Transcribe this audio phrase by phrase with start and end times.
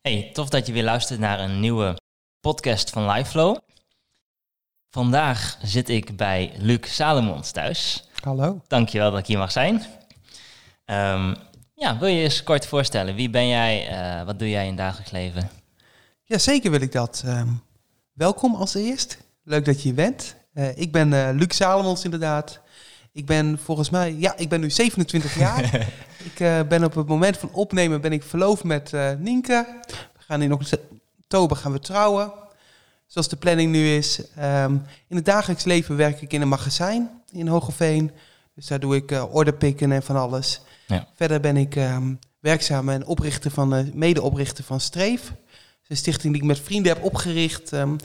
[0.00, 1.96] Hey, tof dat je weer luistert naar een nieuwe
[2.40, 3.56] podcast van LiveFlow.
[4.90, 8.08] Vandaag zit ik bij Luc Salomons thuis.
[8.20, 8.60] Hallo.
[8.66, 9.82] Dankjewel dat ik hier mag zijn.
[10.84, 11.34] Ehm,
[11.74, 13.14] ja, wil je je eens kort voorstellen?
[13.14, 13.88] Wie ben jij?
[13.88, 15.50] Eh, wat doe jij in het dagelijks leven?
[16.24, 17.22] Ja, zeker wil ik dat.
[17.24, 17.48] Ehm,
[18.12, 19.18] welkom als eerst.
[19.42, 20.36] Leuk dat je hier bent.
[20.52, 22.60] Eh, ik ben eh, Luc Salomons inderdaad.
[23.12, 25.74] Ik ben volgens mij, ja, ik ben nu 27 jaar.
[26.32, 29.66] ik eh, ben op het moment van opnemen ben ik verloofd met eh Nienke.
[29.86, 32.32] We gaan in oktober gaan we trouwen.
[33.06, 34.22] Zoals de planning nu is.
[34.36, 34.76] Ehm,
[35.08, 38.10] in het dagelijks leven werk ik in een magazijn in Hogeveen.
[38.54, 40.60] Dus daar doe ik uh, orderpikken en van alles.
[40.86, 41.08] Ja.
[41.14, 45.22] Verder ben ik ehm, werkzaam en oprichter van, eh, medeoprichter van Streef.
[45.22, 45.36] Dat
[45.82, 47.72] is een stichting die ik met vrienden heb opgericht.
[47.72, 47.96] ehm,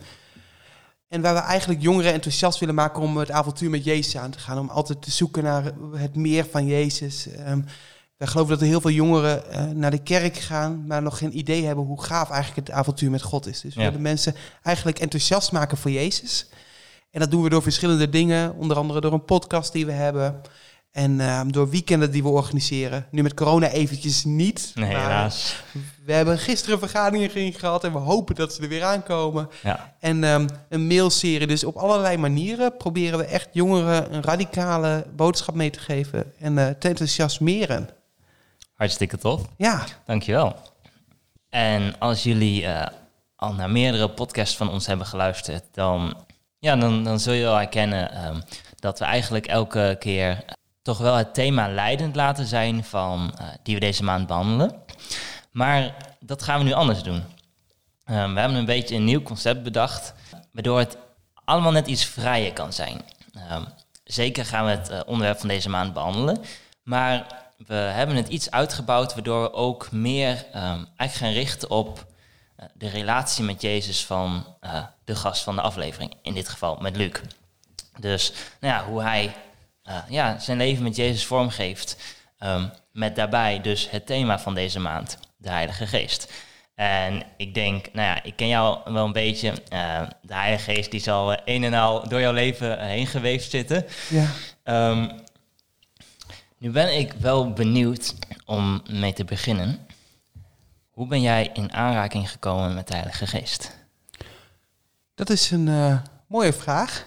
[1.07, 4.39] en waar we eigenlijk jongeren enthousiast willen maken om het avontuur met Jezus aan te
[4.39, 4.59] gaan.
[4.59, 7.27] Om altijd te zoeken naar het meer van Jezus.
[7.27, 7.61] Ehm
[8.17, 11.37] wij geloven dat er heel veel jongeren eh, naar de kerk gaan, maar nog geen
[11.37, 13.61] idee hebben hoe gaaf eigenlijk het avontuur met God is.
[13.61, 13.85] Dus we Ja.
[13.85, 16.47] willen mensen eigenlijk enthousiast maken voor Jezus.
[17.11, 20.41] En dat doen we door verschillende dingen, onder andere door een podcast die we hebben.
[20.95, 23.05] En ehm, door weekenden die we organiseren.
[23.11, 24.71] Nu met corona eventjes niet.
[24.75, 25.63] Nee, maar helaas.
[26.05, 29.49] we hebben gisteren vergaderingen gehad en we hopen dat ze er weer aankomen.
[29.63, 31.47] Ja, En ehm, een mailserie.
[31.47, 36.57] Dus op allerlei manieren proberen we echt jongeren een radicale boodschap mee te geven en
[36.57, 37.89] eh, te enthousiasmeren.
[38.73, 39.41] hartstikke tof.
[39.57, 40.55] Ja, Dankjewel.
[41.49, 42.87] En als jullie eh,
[43.35, 46.17] al naar meerdere podcasts van ons hebben geluisterd, dan,
[46.59, 48.39] ja, dan, dan zul je wel herkennen ehm,
[48.79, 50.43] dat we eigenlijk elke keer
[50.85, 54.75] toch wel het thema leidend laten zijn van eh, die we deze maand behandelen.
[55.51, 57.23] Maar dat gaan we nu anders doen.
[58.05, 60.13] Ehm, we hebben een beetje een nieuw concept bedacht,
[60.51, 60.97] waardoor het
[61.45, 63.01] allemaal net iets vrijer kan zijn.
[63.33, 63.63] Ehm,
[64.03, 66.41] zeker gaan we het eh, onderwerp van deze maand behandelen,
[66.83, 67.25] maar
[67.67, 72.05] we hebben het iets uitgebouwd waardoor we ook meer ehm, eigenlijk gaan richten op
[72.55, 74.45] eh, de relatie met Jezus van
[75.03, 77.11] de gast van de aflevering, in dit geval met Luc.
[77.99, 79.35] Dus nou ja, hoe hij
[79.85, 81.97] eh, ja, zijn leven met Jezus vormgeeft,
[82.37, 86.33] ehm, met daarbij dus het thema van deze maand, de Heilige Geest.
[86.75, 89.49] En ik denk, nou ja, ik ken jou wel een beetje.
[89.69, 93.49] eh, de Heilige Geest die zal eh, een en al door jouw leven heen geweefd
[93.49, 93.85] zitten.
[94.09, 94.27] ja.
[94.63, 95.09] Ehm,
[96.57, 98.13] nu ben ik wel benieuwd
[98.45, 99.87] om mee te beginnen.
[100.91, 103.75] Hoe ben jij in aanraking gekomen met de Heilige Geest?
[105.15, 107.05] dat is een mooie vraag.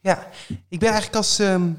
[0.00, 0.26] Ja,
[0.68, 1.72] ik ben eigenlijk als ehm,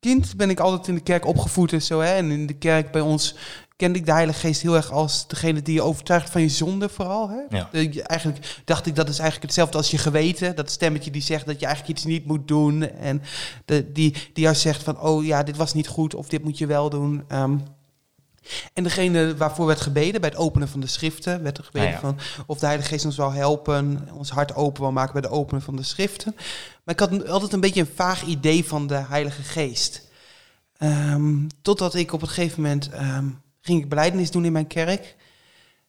[0.00, 2.00] kind ben ik altijd in de kerk opgevoed en zo.
[2.00, 2.14] Hè?
[2.14, 3.34] En in de kerk bij ons
[3.76, 6.88] kende ik de Heilige Geest heel erg als degene die je overtuigt van je zonde
[6.88, 7.28] vooral.
[7.28, 7.56] Hè?
[7.56, 7.68] Ja.
[8.02, 10.56] Eigenlijk dacht ik dat is eigenlijk hetzelfde als je geweten.
[10.56, 12.90] Dat stemmetje die zegt dat je eigenlijk iets niet moet doen.
[12.90, 13.22] En
[13.64, 16.58] de, die, die jou zegt van, oh ja, dit was niet goed of dit moet
[16.58, 17.24] je wel doen.
[17.28, 17.56] Ehm,
[18.72, 21.94] en degene waarvoor werd gebeden, bij het openen van de schriften, werd er gebeden Ah,
[21.94, 22.00] ja.
[22.00, 25.30] van of de Heilige Geest ons wil helpen, ons hart open wil maken bij het
[25.30, 26.36] openen van de schriften.
[26.90, 30.08] Maar ik had altijd een beetje een vaag idee van de Heilige Geest.
[30.76, 35.16] Ehm, totdat ik op een gegeven moment um, ging ik belijdenis doen in mijn kerk.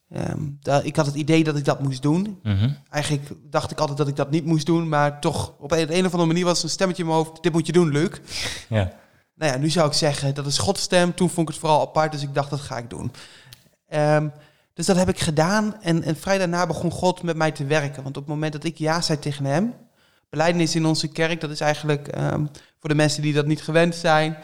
[0.09, 2.39] Um, daar, ik had het idee dat ik dat moest doen.
[2.43, 2.69] Mhm.
[2.89, 6.05] Eigenlijk dacht ik altijd dat ik dat niet moest doen, maar toch op een, een
[6.05, 8.09] of andere manier was er een stemmetje in mijn hoofd: dit moet je doen, Luc.
[8.69, 8.93] Ja.
[9.35, 11.13] Nou ja, nu zou ik zeggen, dat is Gods stem.
[11.13, 13.11] Toen vond ik het vooral apart, dus ik dacht, dat ga ik doen.
[13.87, 14.27] Ehm,
[14.73, 18.03] dus dat heb ik gedaan en, en vrij daarna begon God met mij te werken.
[18.03, 19.73] Want op het moment dat ik ja zei tegen hem,
[20.31, 22.45] beleidenis in onze kerk, dat is eigenlijk ehm,
[22.79, 24.37] voor de mensen die dat niet gewend zijn,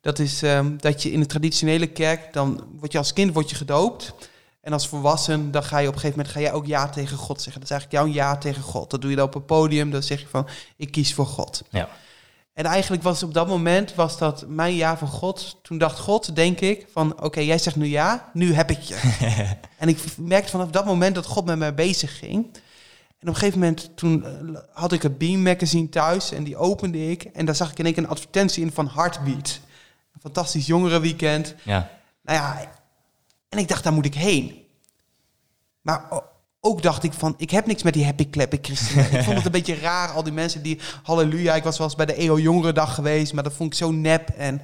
[0.00, 3.50] dat is ehm, dat je in de traditionele kerk, dan word je als kind word
[3.50, 4.14] je gedoopt.
[4.60, 7.16] En als volwassen, dan ga je op een gegeven moment ga je ook ja tegen
[7.16, 7.60] God zeggen.
[7.60, 8.90] Dat is eigenlijk jouw ja tegen God.
[8.90, 11.62] Dat doe je dan op een podium, dan zeg je van, ik kies voor God.
[11.70, 11.88] Ja.
[12.54, 15.56] En eigenlijk was op dat moment was dat mijn ja voor God.
[15.62, 19.16] Toen dacht God, denk ik, van oké, jij zegt nu ja, nu heb ik je.
[19.78, 22.46] en ik merkte vanaf dat moment dat God met mij bezig ging.
[23.18, 26.56] En op een gegeven moment toen eh, had ik het Beam magazine thuis en die
[26.56, 27.22] opende ik.
[27.22, 29.60] En daar zag ik in één keer een advertentie in van Heartbeat.
[30.14, 31.54] Een fantastisch jongerenweekend.
[31.64, 31.90] Ja.
[32.22, 32.72] Nou ja,
[33.48, 34.66] en ik dacht, daar moet ik heen.
[35.80, 36.02] Maar
[36.60, 39.12] ook dacht ik van, ik heb niks met die happy clapping christenen.
[39.18, 41.96] ik vond het een beetje raar, al die mensen die, halleluja, ik was wel eens
[41.96, 44.28] bij de EO Jongerendag geweest, maar dat vond ik zo nep.
[44.28, 44.60] En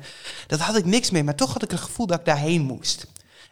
[0.47, 3.07] dat had ik niks mee, maar toch had ik het gevoel dat ik daarheen moest.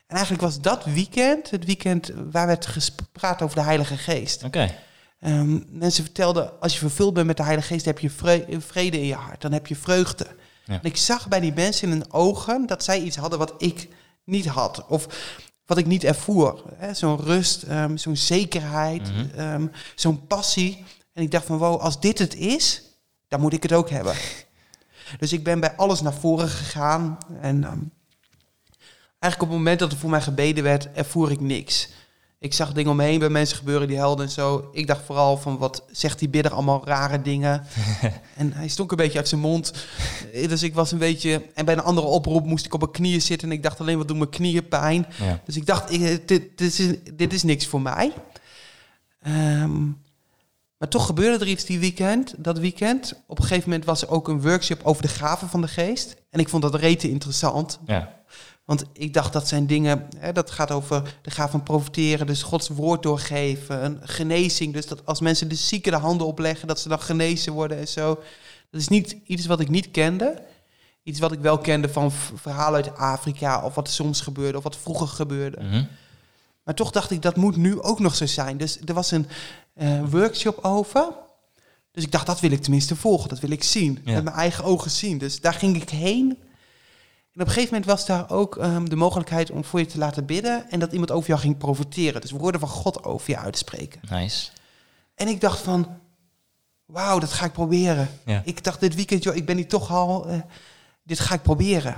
[0.07, 4.45] En eigenlijk was dat weekend, het weekend waar werd gepraat over de Heilige Geest.
[4.45, 4.75] Oké.
[5.23, 8.99] Ehm, mensen vertelden, als je vervuld bent met de Heilige Geest, heb je vre- vrede
[9.01, 9.41] in je hart.
[9.41, 10.27] Dan heb je vreugde.
[10.65, 10.73] Ja.
[10.75, 13.89] En ik zag bij die mensen in hun ogen dat zij iets hadden wat ik
[14.25, 14.87] niet had.
[14.87, 15.07] Of
[15.67, 16.63] wat ik niet ervoer.
[16.93, 19.39] Zo'n rust, ehm, zo'n zekerheid, Mhm.
[19.39, 20.85] ehm, zo'n passie.
[21.13, 22.83] En ik dacht van, wow, als dit het is,
[23.29, 24.15] dan moet ik het ook hebben.
[25.19, 27.19] Dus ik ben bij alles naar voren gegaan.
[27.41, 27.65] En
[29.19, 31.89] eigenlijk op het moment dat er voor mij gebeden werd, ervoer ik niks.
[32.43, 34.69] Ik zag dingen omheen bij mensen gebeuren, die helden en zo.
[34.73, 37.67] Ik dacht vooral van, wat zegt die bidder allemaal rare dingen.
[38.37, 39.73] en hij stonk een beetje uit zijn mond.
[40.33, 41.43] Eh, Dus ik was een beetje...
[41.55, 43.49] En bij een andere oproep moest ik op mijn knieën zitten.
[43.49, 45.07] En ik dacht alleen, wat doen mijn knieën pijn?
[45.23, 45.41] Ja.
[45.45, 48.13] Dus ik dacht, ik, dit, dit, is, dit is niks voor mij.
[49.23, 49.85] Ehm,
[50.79, 53.23] maar toch gebeurde er iets die weekend, dat weekend.
[53.27, 56.17] Op een gegeven moment was er ook een workshop over de gaven van de geest.
[56.31, 57.79] En ik vond dat rete interessant.
[57.87, 58.21] Ja.
[58.73, 62.43] Want ik dacht dat zijn dingen, hè, dat gaat over de gaven van profiteren, dus
[62.43, 64.73] Gods woord doorgeven, een genezing.
[64.73, 67.89] Dus dat als mensen de zieken de handen opleggen, dat ze dan genezen worden en
[67.89, 68.09] zo.
[68.71, 70.43] Dat is niet iets wat ik niet kende.
[71.03, 74.77] Iets wat ik wel kende van verhalen uit Afrika of wat soms gebeurde of wat
[74.77, 75.63] vroeger gebeurde.
[75.63, 75.85] Mhm.
[76.65, 78.57] Maar toch dacht ik, dat moet nu ook nog zo zijn.
[78.57, 79.27] Dus er was een
[79.75, 81.09] eh, workshop over.
[81.91, 83.29] Dus ik dacht, dat wil ik tenminste volgen.
[83.29, 84.01] Dat wil ik zien.
[84.05, 84.13] Ja.
[84.13, 85.19] Met mijn eigen ogen zien.
[85.19, 86.39] Dus daar ging ik heen.
[87.33, 89.99] En op een gegeven moment was daar ook ehm, de mogelijkheid om voor je te
[89.99, 90.71] laten bidden.
[90.71, 92.21] En dat iemand over jou ging profiteren.
[92.21, 94.01] Dus woorden van God over je uitspreken.
[94.11, 94.51] Nice.
[95.15, 95.99] En ik dacht van,
[96.87, 98.09] wauw, dat ga ik proberen.
[98.25, 98.43] Ja.
[98.45, 100.41] Ik dacht dit weekend, joh, ik ben hier toch al, eh,
[101.03, 101.95] dit ga ik proberen.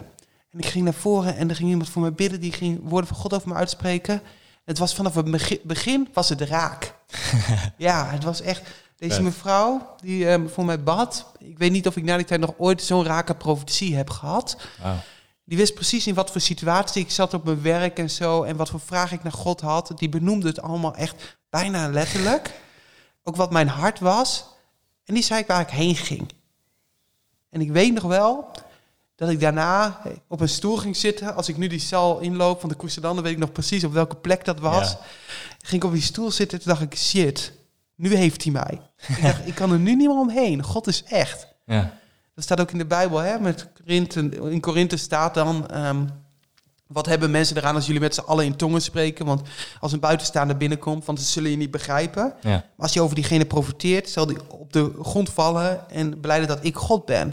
[0.51, 3.09] En ik ging naar voren en er ging iemand voor me bidden, die ging woorden
[3.09, 4.23] van God over me uitspreken.
[4.65, 6.95] Het was vanaf het begin, was het raak.
[7.77, 8.63] ja, het was echt,
[8.97, 11.33] deze mevrouw die eh, voor mij bad.
[11.39, 14.57] Ik weet niet of ik na die tijd nog ooit zo'n rake profetie heb gehad.
[15.45, 18.43] Die wist precies in wat voor situatie ik zat op mijn werk en zo.
[18.43, 19.93] En wat voor vraag ik naar God had.
[19.97, 22.61] Die benoemde het allemaal echt bijna letterlijk.
[23.23, 24.45] Ook wat mijn hart was.
[25.05, 26.33] En die zei ik waar ik heen ging.
[27.51, 28.51] En ik weet nog wel
[29.17, 31.35] dat ik daarna op een stoel ging zitten.
[31.35, 33.93] Als ik nu die zaal inloop van de Koesterdam, dan weet ik nog precies op
[33.93, 34.91] welke plek dat was.
[34.91, 34.99] Ja.
[35.59, 37.53] Ging ik op die stoel zitten en toen dacht ik, shit,
[37.95, 38.81] nu heeft hij mij.
[39.09, 40.63] ik dacht, ik kan er nu niet meer omheen.
[40.63, 41.47] God is echt.
[41.67, 41.99] Ja.
[42.35, 43.39] Dat staat ook in de Bijbel, hè?
[43.39, 44.21] Met Korinthe,
[44.51, 45.71] in Korinthe staat dan...
[45.71, 46.07] ehm,
[46.87, 49.27] wat hebben mensen eraan als jullie met z'n allen in tongen spreken?
[49.27, 49.49] Want
[49.81, 52.35] als een buitenstaander binnenkomt, want dat zullen je niet begrijpen.
[52.41, 52.51] Ja.
[52.51, 56.65] Maar als je over diegene profiteert, zal die op de grond vallen en beleiden dat
[56.65, 57.33] ik God ben.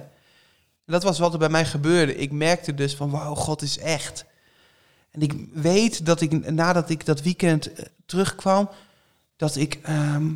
[0.85, 2.15] En dat was wat er bij mij gebeurde.
[2.15, 4.25] Ik merkte dus van, wauw, God is echt.
[5.11, 8.69] En ik weet dat ik, nadat ik dat weekend eh, terugkwam,
[9.35, 10.29] dat ik, ehm,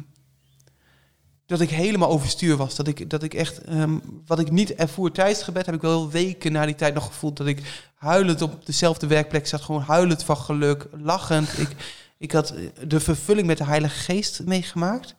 [1.46, 2.76] dat ik helemaal overstuur was.
[2.76, 5.82] Dat ik, dat ik echt, ehm, wat ik niet ervoer tijdens het gebed, heb ik
[5.82, 7.38] wel weken na die tijd nog gevoeld.
[7.38, 11.60] Dat ik huilend op dezelfde werkplek zat, gewoon huilend van geluk, lachend.
[11.60, 11.70] Ik,
[12.18, 12.54] ik had
[12.88, 15.16] de vervulling met de Heilige Geest meegemaakt.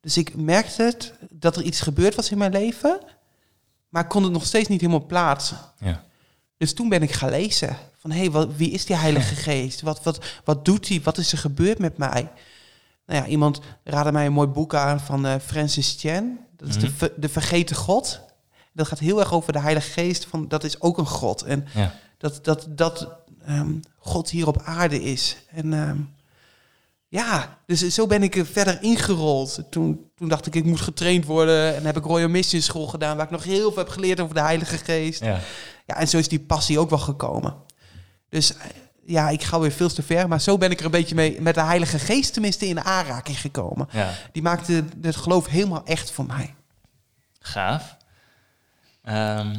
[0.00, 3.00] Dus ik merkte het, dat er iets gebeurd was in mijn leven,
[3.88, 5.58] maar ik kon het nog steeds niet helemaal plaatsen.
[5.78, 6.04] Ja.
[6.56, 7.76] Dus toen ben ik gaan lezen.
[7.98, 9.80] Van hé, hey, wie is die Heilige Geest?
[9.80, 11.00] Wat, wat, wat doet hij?
[11.02, 12.30] Wat is er gebeurd met mij?
[13.12, 16.38] Nou ja, iemand raadde mij een mooi boek aan van eh, Francis Chan.
[16.56, 17.08] Dat is de, Mhm.
[17.20, 18.20] de Vergeten God.
[18.72, 20.24] Dat gaat heel erg over de Heilige Geest.
[20.24, 21.42] Van, dat is ook een God.
[21.42, 21.94] En Ja.
[22.18, 23.08] dat, dat, dat
[23.46, 25.36] ehm, God hier op aarde is.
[25.50, 25.96] En ehm,
[27.08, 29.62] ja, dus zo ben ik er verder ingerold.
[29.70, 31.76] Toen, toen dacht ik, ik moet getraind worden.
[31.76, 34.34] En heb ik Royal Mission School gedaan, waar ik nog heel veel heb geleerd over
[34.34, 35.20] de Heilige Geest.
[35.24, 35.40] Ja.
[35.86, 37.54] Ja, en zo is die passie ook wel gekomen.
[38.28, 38.64] Dus eh,
[39.04, 40.28] ja, ik ga weer veel te ver.
[40.28, 43.40] Maar zo ben ik er een beetje mee met de Heilige Geest tenminste in aanraking
[43.40, 43.88] gekomen.
[43.92, 44.10] ja.
[44.32, 46.54] Die maakte het geloof helemaal echt voor mij.
[47.38, 47.96] Gaaf.
[49.02, 49.56] Ehm,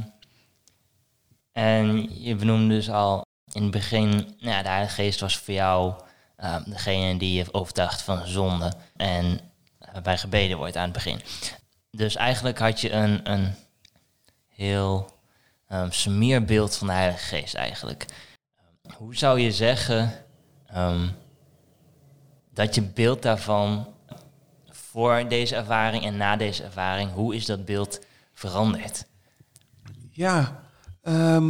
[1.51, 5.54] en je benoemde dus al in het begin, nou ja, de Heilige Geest was voor
[5.54, 5.94] jou
[6.36, 9.39] ehm, degene die je overtuigt van zonde en
[9.79, 11.22] eh, bij gebeden wordt aan het begin.
[11.91, 13.56] Dus eigenlijk had je een, een
[14.48, 15.12] heel
[15.67, 18.06] ehm smeerbeeld van de Heilige Geest eigenlijk.
[18.92, 20.25] Hoe zou je zeggen
[20.66, 21.10] ehm,
[22.54, 23.88] dat je beeld daarvan
[24.70, 28.00] voor deze ervaring en na deze ervaring, hoe is dat beeld
[28.34, 29.06] veranderd?
[30.12, 30.63] Ja,
[31.02, 31.48] ehm,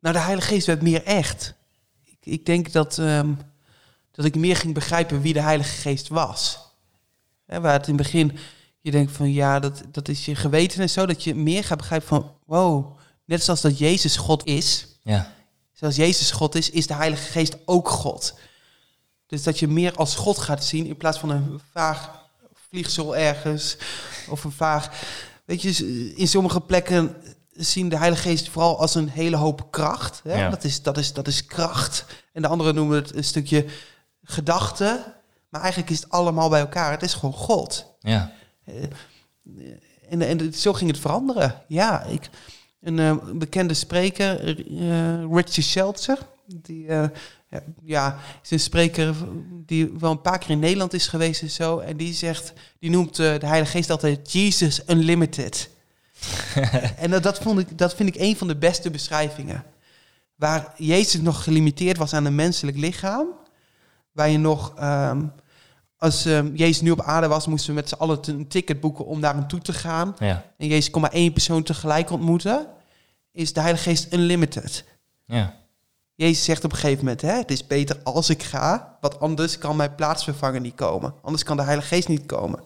[0.00, 1.54] nou de Heilige Geest werd meer echt.
[2.04, 3.34] Ik, ik denk dat, ehm,
[4.10, 6.58] dat ik meer ging begrijpen wie de Heilige Geest was.
[7.46, 8.38] Waar het in het begin,
[8.80, 11.06] je denkt van ja, dat, dat is je geweten en zo.
[11.06, 14.86] Dat je meer gaat begrijpen van wow, net zoals dat Jezus God is.
[15.02, 15.32] Ja,
[15.82, 18.34] Zoals Jezus God is, is de Heilige Geest ook God.
[19.26, 22.10] Dus dat je meer als God gaat zien in plaats van een vaag
[22.54, 23.76] vliegsel ergens.
[24.28, 25.04] Of een vaag.
[25.44, 27.16] Weet je, in sommige plekken
[27.52, 30.20] zien de Heilige Geest vooral als een hele hoop kracht.
[30.24, 30.34] Hè?
[30.38, 30.50] Ja.
[30.50, 32.04] Dat, is, dat, is, dat is kracht.
[32.32, 33.66] En de anderen noemen het een stukje
[34.22, 35.14] gedachte.
[35.48, 36.90] Maar eigenlijk is het allemaal bij elkaar.
[36.90, 37.86] Het is gewoon God.
[38.00, 38.32] ja,
[40.08, 41.62] En, en zo ging het veranderen.
[41.68, 42.30] Ja, ik,
[42.82, 47.08] een eh, bekende spreker, eh Richie Seltzer, die eh,
[47.82, 49.14] ja, is een spreker
[49.66, 51.78] die wel een paar keer in Nederland is geweest en zo.
[51.78, 55.70] En die zegt, die noemt de Heilige Geest altijd Jesus Unlimited.
[56.96, 59.64] en dat, dat, vond ik, dat vind ik een van de beste beschrijvingen.
[60.34, 63.26] Waar Jezus nog gelimiteerd was aan een menselijk lichaam,
[64.12, 65.26] waar je nog, ehm,
[66.02, 69.06] als ehm, Jezus nu op aarde was, moesten we met z'n allen een ticket boeken
[69.06, 70.16] om naar hem toe te gaan.
[70.18, 70.44] Ja.
[70.58, 72.66] En Jezus kon maar één persoon tegelijk ontmoeten.
[73.32, 74.84] Is de Heilige Geest unlimited.
[75.24, 75.54] Ja.
[76.14, 79.58] Jezus zegt op een gegeven moment, hè, het is beter als ik ga, want anders
[79.58, 81.14] kan mijn plaatsvervanger niet komen.
[81.22, 82.60] Anders kan de Heilige Geest niet komen.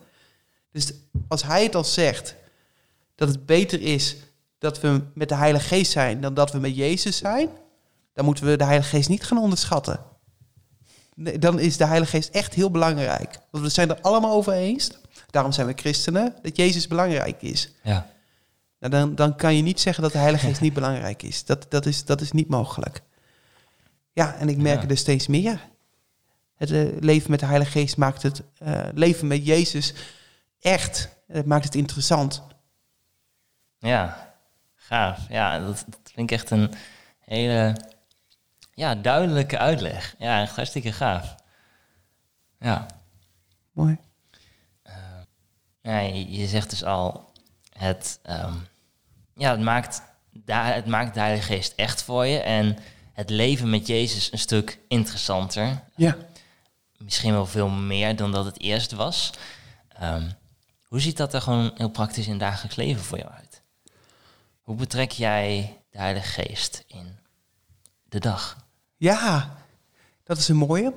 [0.72, 0.92] Dus
[1.28, 2.34] als hij het al zegt,
[3.14, 4.16] dat het beter is
[4.58, 7.48] dat we met de Heilige Geest zijn dan dat we met Jezus zijn,
[8.12, 10.00] dan moeten we de Heilige Geest niet gaan onderschatten.
[11.16, 13.38] Dan is de Heilige Geest echt heel belangrijk.
[13.50, 14.90] Want we zijn er allemaal over eens,
[15.30, 17.72] daarom zijn we christenen, dat Jezus belangrijk is.
[17.82, 18.10] Ja.
[18.78, 21.44] Nou, dan, dan kan je niet zeggen dat de Heilige Geest niet belangrijk is.
[21.44, 22.04] Dat, dat is.
[22.04, 23.02] dat is niet mogelijk.
[24.12, 24.82] Ja, en ik merk Ja.
[24.82, 25.60] er dus steeds meer.
[26.54, 29.94] Het eh, leven met de Heilige Geest maakt het eh, leven met Jezus
[30.60, 31.08] echt.
[31.26, 32.42] Het maakt het interessant.
[33.78, 34.34] Ja,
[34.74, 35.20] gaaf.
[35.28, 36.70] Ja, dat, dat vind ik echt een
[37.18, 37.76] hele
[38.76, 40.14] ja, duidelijke uitleg.
[40.18, 41.34] Ja, hartstikke gaaf.
[42.58, 42.86] Ja.
[43.72, 43.98] Mooi.
[45.82, 47.32] Ja, je, je zegt dus al,
[47.72, 48.54] het, ehm,
[49.34, 50.02] ja, het, maakt,
[50.44, 52.78] het maakt de Heilige Geest echt voor je en
[53.12, 55.82] het leven met Jezus een stuk interessanter.
[55.94, 56.16] Ja.
[56.98, 59.30] Misschien wel veel meer dan dat het eerst was.
[59.88, 60.30] Ehm,
[60.86, 63.62] hoe ziet dat er gewoon heel praktisch in het dagelijks leven voor jou uit?
[64.60, 67.18] Hoe betrek jij de Heilige Geest in
[68.08, 68.65] de dag?
[68.96, 69.56] Ja,
[70.24, 70.92] dat is een mooie.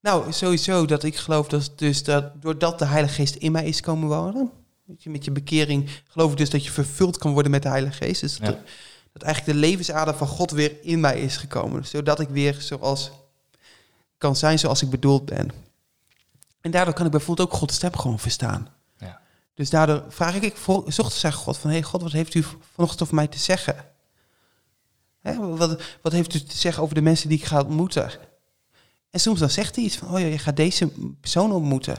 [0.00, 3.80] Nou, sowieso dat ik geloof dat dus dat doordat de Heilige Geest in mij is
[3.80, 4.50] komen wonen,
[4.84, 7.68] met je, met je bekering, geloof ik dus dat je vervuld kan worden met de
[7.68, 8.20] Heilige Geest.
[8.20, 8.62] Dus dat, Ja.
[9.12, 13.10] dat eigenlijk de levensader van God weer in mij is gekomen, zodat ik weer zoals
[14.18, 15.50] kan zijn zoals ik bedoeld ben.
[16.60, 18.68] En daardoor kan ik bijvoorbeeld ook Gods stem gewoon verstaan.
[18.98, 19.20] Ja.
[19.54, 23.02] Dus daardoor vraag ik, ik zocht aan God van, hey God, wat heeft u vanochtend
[23.02, 23.84] over mij te zeggen?
[25.20, 28.10] Hè, wat, wat heeft u te zeggen over de mensen die ik ga ontmoeten?
[29.10, 30.88] En soms dan zegt hij iets van, oh ja, je gaat deze
[31.20, 31.96] persoon ontmoeten.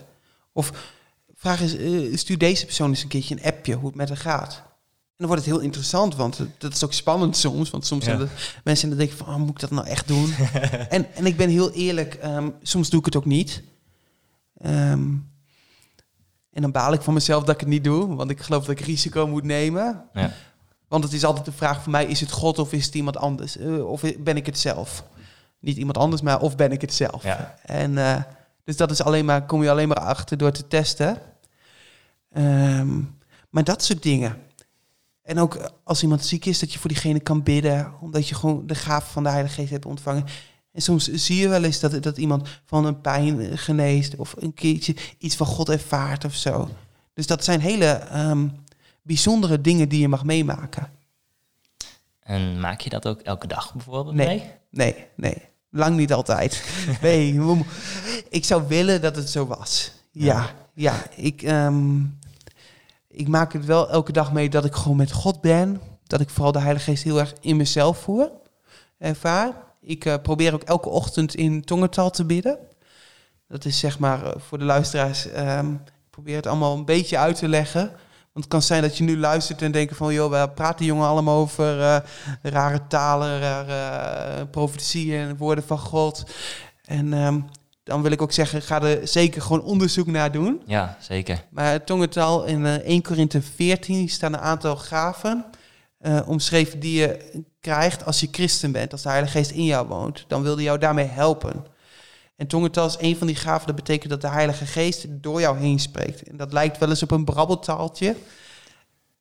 [0.53, 0.71] Of
[1.35, 4.17] vraag eens, eh, stuur deze persoon eens een keertje een appje, hoe het met haar
[4.17, 4.55] gaat.
[4.55, 7.69] En dan wordt het heel interessant, want dat is ook spannend soms.
[7.69, 8.09] Want soms Ja.
[8.17, 10.33] zijn er mensen die denken van, oh, moet ik dat nou echt doen?
[10.89, 13.63] en, en ik ben heel eerlijk, ehm, soms doe ik het ook niet.
[14.57, 15.09] Ehm,
[16.51, 18.79] en dan baal ik van mezelf dat ik het niet doe, want ik geloof dat
[18.79, 20.05] ik risico moet nemen.
[20.13, 20.33] Ja.
[20.91, 23.17] Want het is altijd de vraag voor mij, is het God of is het iemand
[23.17, 23.57] anders?
[23.57, 25.03] Eh, of ben ik het zelf?
[25.59, 27.23] Niet iemand anders, maar of ben ik het zelf?
[27.23, 27.55] Ja.
[27.65, 28.23] En eh,
[28.63, 31.17] dus dat is alleen maar, kom je alleen maar achter door te testen.
[32.31, 32.99] Ehm,
[33.49, 34.37] maar dat soort dingen.
[35.21, 38.67] En ook als iemand ziek is, dat je voor diegene kan bidden, omdat je gewoon
[38.67, 40.25] de gave van de Heilige Geest hebt ontvangen.
[40.71, 44.35] En soms zie je wel eens dat, dat iemand van een pijn eh, geneest of
[44.37, 46.69] een keertje iets van God ervaart of zo.
[47.13, 48.47] Dus dat zijn hele ehm,
[49.01, 50.89] bijzondere dingen die je mag meemaken.
[52.19, 54.27] En maak je dat ook elke dag bijvoorbeeld Nee.
[54.27, 54.51] mee?
[54.69, 55.37] Nee, nee.
[55.69, 56.63] Lang niet altijd.
[57.01, 57.39] Nee,
[58.29, 59.91] ik zou willen dat het zo was.
[60.11, 60.93] Ja, ja.
[61.15, 61.99] Ik, ehm,
[63.07, 65.81] ik maak het wel elke dag mee dat ik gewoon met God ben.
[66.03, 68.31] Dat ik vooral de Heilige Geest heel erg in mezelf voer,
[68.97, 69.53] ervaar.
[69.81, 72.57] Ik eh, probeer ook elke ochtend in tongentaal te bidden.
[73.47, 75.27] Dat is zeg maar eh, voor de luisteraars.
[75.27, 77.91] ehm, ik probeer het allemaal een beetje uit te leggen.
[78.33, 80.13] Want het kan zijn dat je nu luistert en denkt van...
[80.13, 81.97] joh, waar praten die jongen allemaal over eh,
[82.41, 83.73] rare talen, rare
[84.35, 86.23] eh, profetieën en woorden van God.
[86.85, 87.39] En ehm,
[87.83, 90.61] dan wil ik ook zeggen, ga er zeker gewoon onderzoek naar doen.
[90.65, 91.43] Ja, zeker.
[91.49, 95.45] Maar tongentaal in eh, 1 Korinthe 14 staan een aantal gaven
[95.97, 99.87] eh, omschreven die je krijgt als je christen bent, als de Heilige Geest in jou
[99.87, 100.25] woont.
[100.27, 101.65] Dan wil hij jou daarmee helpen.
[102.41, 105.57] En tongentaal is een van die gaven, dat betekent dat de Heilige Geest door jou
[105.57, 106.23] heen spreekt.
[106.23, 108.15] En dat lijkt wel eens op een brabbeltaaltje.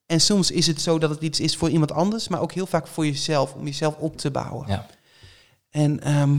[0.07, 2.67] En soms is het zo dat het iets is voor iemand anders, maar ook heel
[2.67, 4.69] vaak voor jezelf, om jezelf op te bouwen.
[4.69, 4.87] Ja.
[5.71, 6.39] En ehm,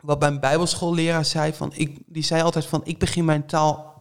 [0.00, 3.95] wat mijn bijbelschoolleraar zei, van, ik, die zei altijd van, ik begin mijn taal,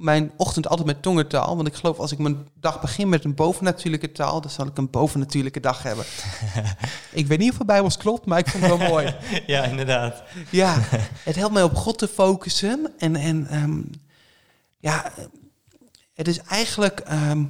[0.00, 1.56] mijn ochtend altijd met tongentaal.
[1.56, 4.78] Want ik geloof als ik mijn dag begin met een bovennatuurlijke taal, dan zal ik
[4.78, 6.04] een bovennatuurlijke dag hebben.
[7.12, 9.14] ik weet niet of het bijbels klopt, maar ik vond het wel mooi.
[9.46, 10.22] ja, inderdaad.
[10.50, 10.78] Ja,
[11.28, 12.92] het helpt mij op God te focussen.
[12.98, 13.82] En, en ehm,
[14.78, 15.12] ja,
[16.14, 17.00] het is eigenlijk.
[17.00, 17.44] ehm,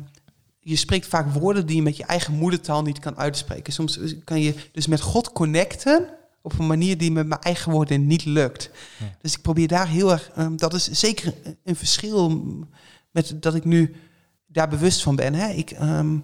[0.63, 3.73] je spreekt vaak woorden die je met je eigen moedertaal niet kan uitspreken.
[3.73, 6.09] Soms kan je dus met God connecten
[6.43, 8.71] op een manier die met mijn eigen woorden niet lukt.
[8.99, 9.07] Ja.
[9.21, 10.31] Dus ik probeer daar heel erg.
[10.35, 12.45] ehm, dat is zeker een- een verschil
[13.11, 13.95] met dat ik nu
[14.47, 15.35] daar bewust van ben.
[15.35, 15.49] Hè?
[15.49, 16.19] Ik ehm,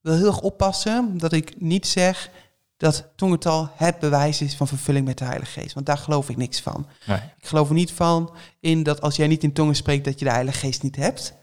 [0.00, 2.30] wil heel erg oppassen dat ik niet zeg
[2.76, 5.74] dat tongentaal het bewijs is van vervulling met de Heilige Geest.
[5.74, 6.86] Want daar geloof ik niks van.
[7.06, 7.16] Nee.
[7.38, 10.24] Ik geloof er niet van in dat als jij niet in tongen spreekt, dat je
[10.24, 11.34] de Heilige Geest niet hebt.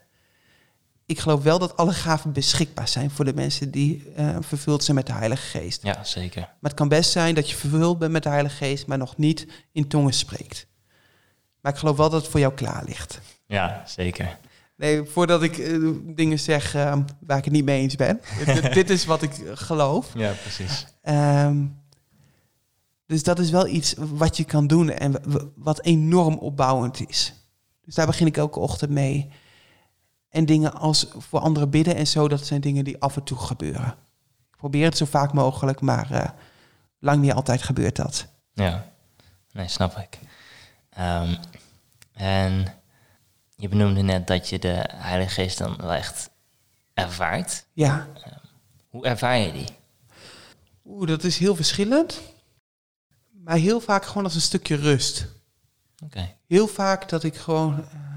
[1.05, 4.97] Ik geloof wel dat alle gaven beschikbaar zijn voor de mensen die eh, vervuld zijn
[4.97, 5.83] met de Heilige Geest.
[5.83, 6.41] Ja, zeker.
[6.41, 9.17] Maar het kan best zijn dat je vervuld bent met de Heilige Geest, maar nog
[9.17, 10.67] niet in tongen spreekt.
[11.61, 13.19] Maar ik geloof wel dat het voor jou klaar ligt.
[13.45, 14.37] Ja, zeker.
[14.75, 18.21] Nee, voordat ik eh, dingen zeg eh, waar ik het niet mee eens ben.
[18.45, 20.11] dit, dit is wat ik geloof.
[20.15, 20.85] Ja, precies.
[21.01, 21.65] Ehm,
[23.05, 25.15] dus dat is wel iets wat je kan doen en
[25.55, 27.33] wat enorm opbouwend is.
[27.85, 29.29] Dus daar begin ik elke ochtend mee.
[30.33, 33.37] En dingen als voor anderen bidden en zo, dat zijn dingen die af en toe
[33.37, 33.87] gebeuren.
[34.51, 36.29] Ik probeer het zo vaak mogelijk, maar eh,
[36.99, 38.27] lang niet altijd gebeurt dat.
[38.53, 38.85] Ja,
[39.51, 40.19] nee, snap ik.
[40.89, 41.35] Ehm,
[42.13, 42.73] en
[43.55, 46.29] je benoemde net dat je de Heilige Geest dan wel echt
[46.93, 47.65] ervaart.
[47.73, 48.07] Ja,
[48.89, 49.67] Hoe ervaar je die?
[50.85, 52.21] Oeh, dat is heel verschillend.
[53.29, 55.27] Maar heel vaak gewoon als een stukje rust.
[56.03, 58.12] Oké, heel vaak dat ik gewoon, ehm,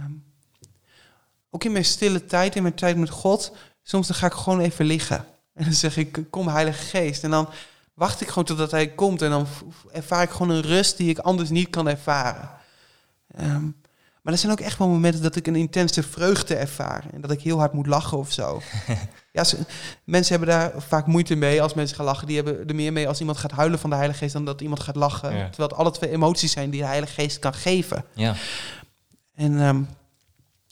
[1.56, 4.60] ook in mijn stille tijd, in mijn tijd met God, soms dan ga ik gewoon
[4.60, 5.24] even liggen.
[5.54, 7.24] En dan zeg ik, kom Heilige Geest.
[7.24, 7.48] En dan
[7.94, 9.22] wacht ik gewoon totdat Hij komt.
[9.22, 9.46] En dan
[9.92, 12.50] ervaar ik gewoon een rust die ik anders niet kan ervaren.
[13.36, 13.64] Ehm,
[14.22, 17.04] maar er zijn ook echt wel momenten dat ik een intense vreugde ervaar.
[17.12, 18.60] En dat ik heel hard moet lachen of zo.
[19.32, 19.58] ja, ze-
[20.04, 22.26] mensen hebben daar vaak moeite mee als mensen gaan lachen.
[22.26, 24.60] Die hebben er meer mee als iemand gaat huilen van de Heilige Geest dan dat
[24.60, 25.36] iemand gaat lachen.
[25.36, 25.48] Ja.
[25.48, 28.04] Terwijl het alle twee emoties zijn die de Heilige Geest kan geven.
[28.14, 28.34] ja.
[29.34, 29.82] En ehm,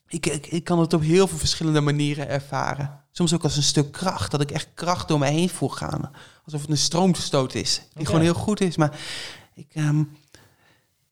[0.08, 3.00] ik, ik, ik kan het op heel veel verschillende manieren ervaren.
[3.11, 6.11] Soms ook als een stuk kracht, dat ik echt kracht door me heen voel gaan.
[6.44, 8.76] Alsof het een stroomstoot is, die gewoon heel goed is.
[8.76, 8.99] Maar
[9.54, 10.02] ik, ehm,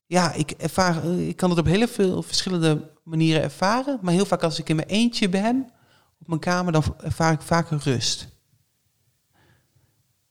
[0.07, 3.99] ja, ik, ervaar, ik kan het op heel veel verschillende manieren ervaren.
[4.03, 5.71] Maar heel vaak als ik in mijn eentje ben,
[6.21, 8.29] op mijn kamer, dan ervaar ik vaker rust.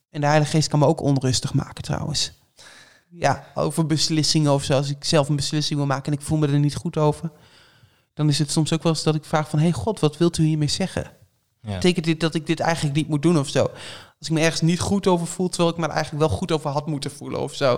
[0.10, 2.40] En de Heilige Geest kan me ook onrustig maken trouwens.
[3.10, 4.74] Ja, over beslissingen of zo.
[4.74, 7.32] Als ik zelf een beslissing wil maken en ik voel me er niet goed over.
[8.22, 9.60] Dan is het soms ook wel eens dat ik vraag van...
[9.60, 11.12] hey God, wat wilt u hiermee zeggen?
[11.62, 11.74] ja.
[11.74, 13.62] Betekent dit dat ik dit eigenlijk niet moet doen of zo?
[14.20, 15.50] Als ik me ergens niet goed over voel...
[15.50, 17.78] terwijl ik me er eigenlijk wel goed over had moeten voelen of zo...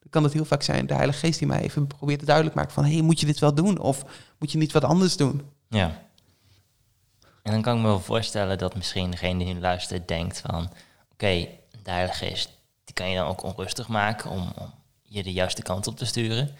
[0.00, 2.56] dan kan het heel vaak zijn de Heilige Geest die mij even probeert te duidelijk
[2.56, 2.84] maken van...
[2.84, 4.04] hey, moet je dit wel doen of
[4.38, 5.42] moet je niet wat anders doen?
[5.68, 6.02] Ja.
[7.42, 10.72] En dan kan ik me wel voorstellen dat misschien degene die nu luistert denkt van...
[11.12, 11.48] Oké,
[11.82, 12.50] de Heilige Geest,
[12.84, 16.04] die kan je dan ook onrustig maken om, om je de juiste kant op te
[16.04, 16.54] sturen.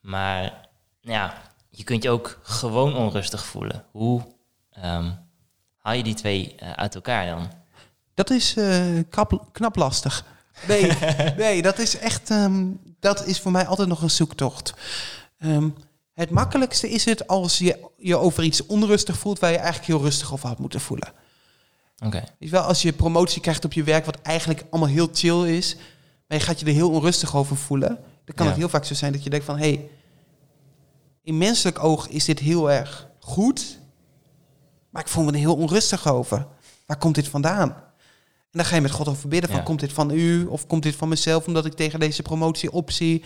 [0.00, 0.68] Maar
[1.00, 1.42] ja,
[1.76, 3.84] je kunt je ook gewoon onrustig voelen.
[3.92, 4.22] Hoe
[4.70, 5.10] ehm,
[5.76, 7.48] haal je die twee eh, uit elkaar dan?
[8.14, 10.24] Dat is eh, knap, knap lastig.
[10.68, 10.92] Nee,
[11.36, 12.30] nee, dat is echt.
[12.30, 12.64] ehm,
[13.00, 14.74] dat is voor mij altijd nog een zoektocht.
[15.38, 15.68] Ehm,
[16.12, 20.00] het makkelijkste is het als je je over iets onrustig voelt waar je eigenlijk heel
[20.00, 21.12] rustig over had moeten voelen.
[22.04, 25.56] Oké, je wel, als je promotie krijgt op je werk, wat eigenlijk allemaal heel chill
[25.56, 25.76] is,
[26.28, 28.50] maar je gaat je er heel onrustig over voelen, dan kan Ja.
[28.52, 29.90] het heel vaak zo zijn dat je denkt van, hé, hey,
[31.26, 33.78] in menselijk oog is dit heel erg goed,
[34.90, 36.46] maar ik voel me er heel onrustig over.
[36.86, 37.70] Waar komt dit vandaan?
[37.70, 39.64] En dan ga je met God over bidden van, Ja.
[39.64, 43.24] komt dit van u of komt dit van mezelf omdat ik tegen deze promotie opzie?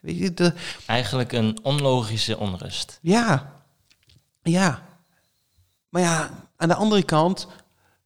[0.00, 0.52] Weet je, de,
[0.86, 2.98] eigenlijk een onlogische onrust.
[3.02, 3.52] ja,
[4.42, 4.82] ja.
[5.88, 7.46] Maar ja, aan de andere kant,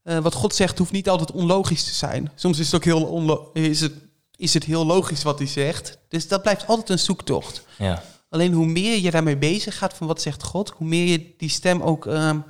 [0.02, 2.30] eh, wat God zegt hoeft niet altijd onlogisch te zijn.
[2.34, 3.92] Soms is het ook heel, is het,
[4.36, 5.98] is het heel logisch wat hij zegt.
[6.08, 7.62] Dus dat blijft altijd een zoektocht.
[7.78, 8.02] Ja,
[8.36, 11.48] Alleen hoe meer je daarmee bezig gaat van wat zegt God, hoe meer je die
[11.48, 12.40] stem ook ehm,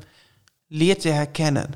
[0.67, 1.71] leert te herkennen.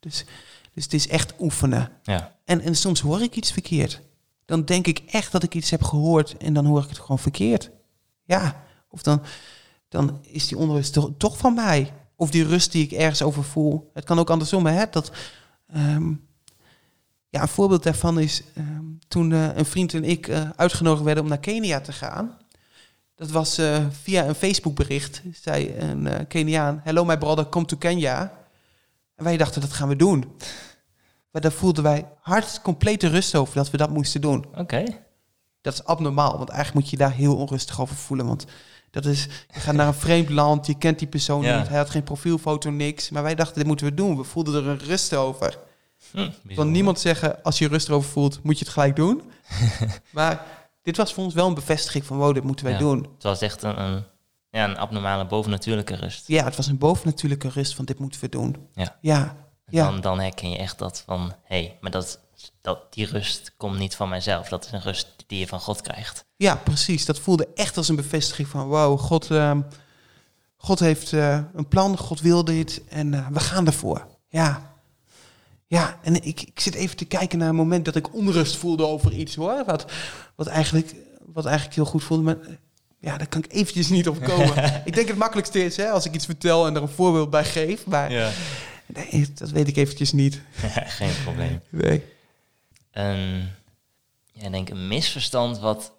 [0.00, 0.24] Dus,
[0.72, 1.92] dus het is echt oefenen.
[2.02, 4.00] ja, En, en soms hoor ik iets verkeerd.
[4.44, 7.18] Dan denk ik echt dat ik iets heb gehoord en dan hoor ik het gewoon
[7.18, 7.70] verkeerd.
[8.24, 9.22] Ja, of dan,
[9.88, 11.92] dan is die onrust toch, toch van mij.
[12.16, 13.90] Of die rust die ik ergens over voel.
[13.94, 14.84] Het kan ook andersom, hè?
[14.90, 15.12] Dat,
[15.66, 16.12] ehm,
[17.28, 21.22] ja, een voorbeeld daarvan is ehm, toen eh, een vriend en ik eh, uitgenodigd werden
[21.22, 22.39] om naar Kenia te gaan.
[23.20, 25.22] Dat was eh, via een Facebookbericht.
[25.42, 28.32] Zei een eh, Keniaan, hello my brother, come to Kenya.
[29.16, 30.32] En wij dachten, dat gaan we doen.
[31.30, 34.46] Maar daar voelden wij hard complete rust over dat we dat moesten doen.
[34.54, 34.84] oké.
[35.60, 38.26] Dat is abnormaal, want eigenlijk moet je daar heel onrustig over voelen.
[38.26, 38.44] Want
[38.90, 41.58] dat is, je gaat naar een vreemd land, je kent die persoon Ja.
[41.58, 43.10] niet, hij had geen profielfoto, niks.
[43.10, 44.16] Maar wij dachten, dit moeten we doen.
[44.16, 45.58] We voelden er een rust over.
[46.10, 46.72] Hm, bijzonder.
[46.72, 49.22] niemand zeggen, als je rust erover voelt, moet je het gelijk doen.
[50.10, 50.46] maar
[50.82, 52.80] dit was voor ons wel een bevestiging van, wow, dit moeten wij Ja.
[52.80, 53.08] doen.
[53.14, 54.04] Het was echt een, een,
[54.50, 56.26] ja, een abnormale bovennatuurlijke rust.
[56.28, 58.56] Ja, het was een bovennatuurlijke rust van, dit moeten we doen.
[58.74, 58.96] Ja.
[59.00, 59.84] Ja, ja.
[59.84, 62.20] Dan, dan herken je echt dat van, hé, hey, maar dat,
[62.60, 64.48] dat, die rust komt niet van mijzelf.
[64.48, 66.24] Dat is een rust die je van God krijgt.
[66.36, 67.04] Ja, precies.
[67.04, 69.60] Dat voelde echt als een bevestiging van wow, God, ehm,
[70.56, 74.06] God heeft eh, een plan, God wil dit en eh, we gaan ervoor.
[74.28, 74.69] Ja.
[75.70, 78.86] Ja, en ik, ik zit even te kijken naar een moment dat ik onrust voelde
[78.86, 79.64] over iets hoor.
[79.66, 79.84] Wat,
[80.34, 80.94] wat, eigenlijk,
[81.26, 82.22] wat eigenlijk heel goed voelde.
[82.22, 82.54] Maar eh,
[82.98, 84.64] ja, daar kan ik eventjes niet op komen.
[84.84, 87.44] ik denk het makkelijkste is hè, als ik iets vertel en er een voorbeeld bij
[87.44, 87.86] geef.
[87.86, 88.30] Maar Ja.
[88.86, 90.40] nee, dat weet ik eventjes niet.
[90.98, 91.60] Geen probleem.
[91.68, 92.04] Nee.
[92.90, 93.48] Een,
[94.32, 95.92] ja, ik denk een misverstand wat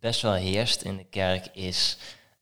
[0.00, 1.98] best wel heerst in de kerk is,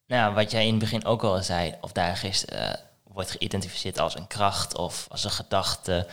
[0.06, 2.70] nou, wat jij in het begin ook al zei, of Heilige Geest eh,
[3.02, 6.06] wordt geïdentificeerd als een kracht of als een gedachte.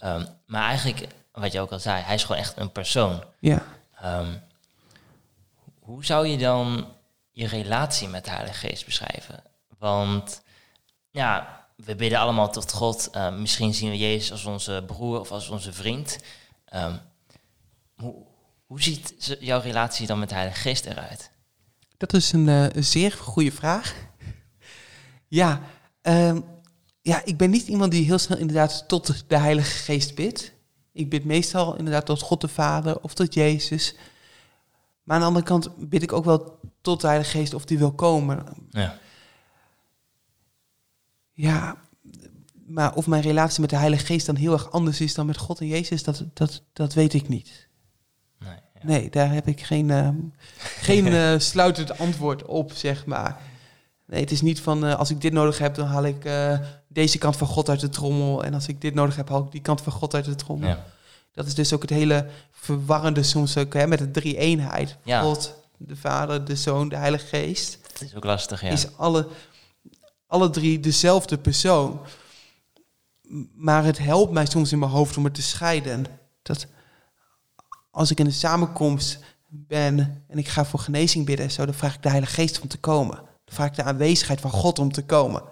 [0.00, 3.24] Ehm, maar eigenlijk, wat je ook al zei, hij is gewoon echt een persoon.
[3.38, 3.62] Ja.
[4.00, 4.36] Ehm,
[5.78, 6.88] hoe zou je dan
[7.30, 9.42] je relatie met de Heilige Geest beschrijven?
[9.78, 10.42] Want
[11.10, 13.08] ja, we bidden allemaal tot God.
[13.14, 16.18] Uh, misschien zien we Jezus als onze broer of als onze vriend.
[16.74, 17.00] Um,
[17.94, 18.14] hoe,
[18.66, 21.30] hoe ziet jouw relatie dan met de Heilige Geest eruit?
[21.96, 23.94] Dat is een, uh, een zeer goede vraag.
[25.40, 25.60] ja,
[26.02, 26.44] um,
[27.02, 30.52] ja, ik ben niet iemand die heel snel inderdaad tot de Heilige Geest bidt.
[30.92, 33.94] Ik bid meestal inderdaad tot God de Vader of tot Jezus.
[35.02, 37.78] Maar aan de andere kant bid ik ook wel tot de Heilige Geest of die
[37.78, 38.46] wil komen.
[38.70, 38.98] Ja.
[41.32, 41.76] Ja,
[42.66, 45.36] maar of mijn relatie met de Heilige Geest dan heel erg anders is dan met
[45.36, 47.68] God en Jezus, dat, dat, dat weet ik niet.
[48.38, 48.80] Nee, ja.
[48.82, 50.08] nee daar heb ik geen, uh,
[50.58, 53.40] geen uh, sluitend antwoord op, zeg maar.
[54.06, 56.24] Nee, het is niet van uh, als ik dit nodig heb, dan haal ik
[56.92, 58.44] deze kant van God uit de trommel.
[58.44, 60.68] En als ik dit nodig heb, haal ik die kant van God uit de trommel.
[60.68, 60.84] Ja.
[61.32, 64.96] Dat is dus ook het hele verwarrende soms ook hè, met de drie-eenheid.
[65.02, 65.20] Ja.
[65.20, 67.78] God, de Vader, de Zoon, de Heilige Geest.
[67.92, 68.68] Dat is ook lastig, ja.
[68.68, 69.28] Is alle,
[70.26, 72.00] alle drie dezelfde persoon.
[73.54, 76.06] Maar het helpt mij soms in mijn hoofd om het te scheiden.
[76.42, 76.66] Dat
[77.90, 81.74] als ik in een samenkomst ben en ik ga voor genezing bidden en zo, dan
[81.74, 83.16] vraag ik de Heilige Geest om te komen.
[83.16, 85.42] Dan vraag ik de aanwezigheid van God om te komen.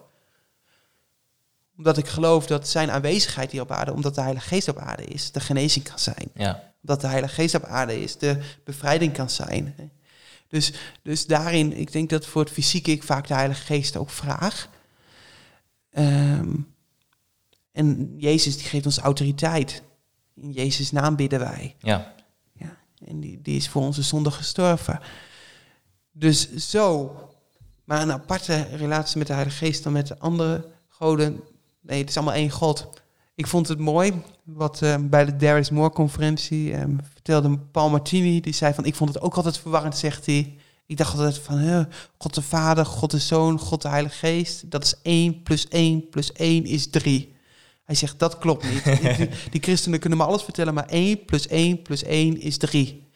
[1.78, 5.04] Omdat ik geloof dat zijn aanwezigheid hier op aarde, omdat de Heilige Geest op aarde
[5.04, 6.30] is, de genezing kan zijn.
[6.34, 6.72] Ja.
[6.80, 9.92] Omdat de Heilige Geest op aarde is, de bevrijding kan zijn.
[10.48, 14.10] Dus, dus daarin, ik denk dat voor het fysieke ik vaak de Heilige Geest ook
[14.10, 14.68] vraag.
[15.90, 16.74] Um,
[17.72, 19.82] en Jezus die geeft ons autoriteit.
[20.34, 21.76] In Jezus' naam bidden wij.
[21.78, 22.14] Ja.
[22.52, 25.00] ja en die, die is voor onze zonde gestorven.
[26.12, 27.16] Dus zo.
[27.84, 31.40] Maar een aparte relatie met de Heilige Geest dan met de andere goden.
[31.80, 32.88] Nee, het is allemaal één God.
[33.34, 34.12] Ik vond het mooi
[34.44, 38.40] wat uh, bij de There is More conferentie um, vertelde Paul Martini.
[38.40, 40.56] Die zei van, ik vond het ook altijd verwarrend, zegt hij.
[40.86, 41.80] Ik dacht altijd van, uh,
[42.18, 44.70] God de Vader, God de Zoon, God de Heilige Geest.
[44.70, 47.36] Dat is 1 plus 1 plus 1 is 3.
[47.84, 48.84] Hij zegt, dat klopt niet.
[49.16, 53.06] die, die, christenen kunnen me alles vertellen, maar 1 plus 1 plus 1 is 3.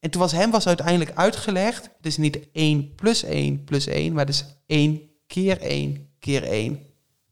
[0.00, 4.12] En toen was hem was uiteindelijk uitgelegd, het is niet 1 plus 1 plus 1,
[4.12, 6.80] maar het is 1 keer 1 keer 1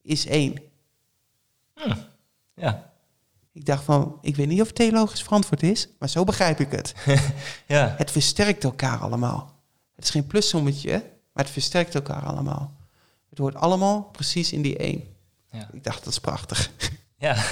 [0.03, 0.55] is 1.
[1.81, 1.95] Hm.
[2.55, 2.93] Ja.
[3.53, 6.71] Ik dacht van, ik weet niet of het theologisch verantwoord is, maar zo begrijp ik
[6.71, 6.95] het.
[7.67, 7.95] ja.
[7.97, 9.55] Het versterkt elkaar allemaal.
[9.95, 10.93] Het is geen plussommetje,
[11.33, 12.77] maar het versterkt elkaar allemaal.
[13.29, 15.05] Het hoort allemaal precies in die 1.
[15.51, 15.69] Ja.
[15.73, 16.71] Ik dacht, dat is prachtig.
[17.19, 17.45] Ja,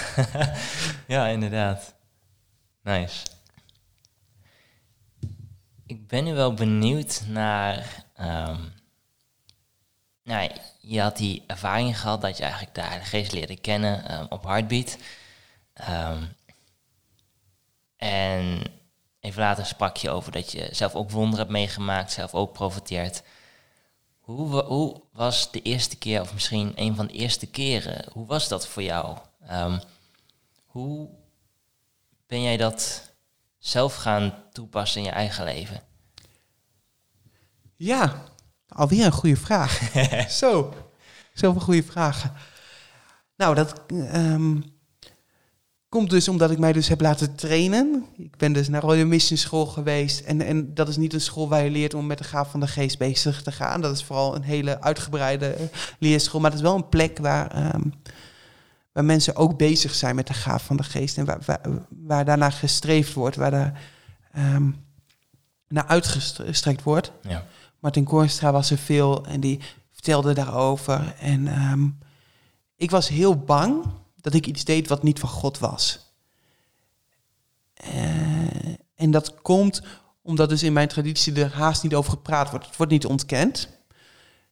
[1.06, 1.94] ja inderdaad.
[2.82, 3.26] Nice.
[5.86, 8.04] Ik ben nu wel benieuwd naar...
[8.20, 8.72] Um,
[10.22, 10.50] nou,
[10.86, 14.44] je had die ervaring gehad dat je eigenlijk de Heilige Geest leerde kennen um, op
[14.44, 14.96] Heartbeat.
[15.90, 16.36] Um,
[17.96, 18.62] en
[19.20, 23.22] even later sprak je over dat je zelf ook wonderen hebt meegemaakt, zelf ook profiteert.
[24.20, 28.48] Hoe, hoe, was de eerste keer, of misschien een van de eerste keren, hoe was
[28.48, 29.18] dat voor jou?
[29.50, 29.80] Um,
[30.64, 31.08] hoe
[32.26, 33.12] ben jij dat
[33.58, 35.82] zelf gaan toepassen in je eigen leven?
[37.76, 38.24] Ja,
[38.74, 39.80] alweer een goede vraag.
[40.40, 40.74] Zo,
[41.32, 42.32] zoveel goede vragen.
[43.36, 43.82] Nou, dat
[44.14, 44.64] um,
[45.88, 48.06] komt dus omdat ik mij dus heb laten trainen.
[48.16, 50.20] Ik ben dus naar Royal Mission School geweest.
[50.20, 52.60] En, en dat is niet een school waar je leert om met de gaaf van
[52.60, 53.80] de geest bezig te gaan.
[53.80, 55.56] Dat is vooral een hele uitgebreide
[55.98, 56.40] leerschool.
[56.40, 57.92] Maar het is wel een plek waar, um,
[58.92, 61.18] waar mensen ook bezig zijn met de gaaf van de geest.
[61.18, 63.80] En waar, waar, waar daarna gestreefd wordt, waar daar
[64.36, 64.84] um,
[65.68, 67.12] naar uitgestrekt wordt.
[67.22, 67.46] Ja.
[67.84, 69.60] Martin Koornstra was er veel en die
[69.92, 71.14] vertelde daarover.
[71.18, 71.98] En um,
[72.76, 73.84] ik was heel bang
[74.20, 76.12] dat ik iets deed wat niet van God was.
[77.84, 79.82] Uh, en dat komt
[80.22, 82.66] omdat dus in mijn traditie er haast niet over gepraat wordt.
[82.66, 83.68] Het wordt niet ontkend,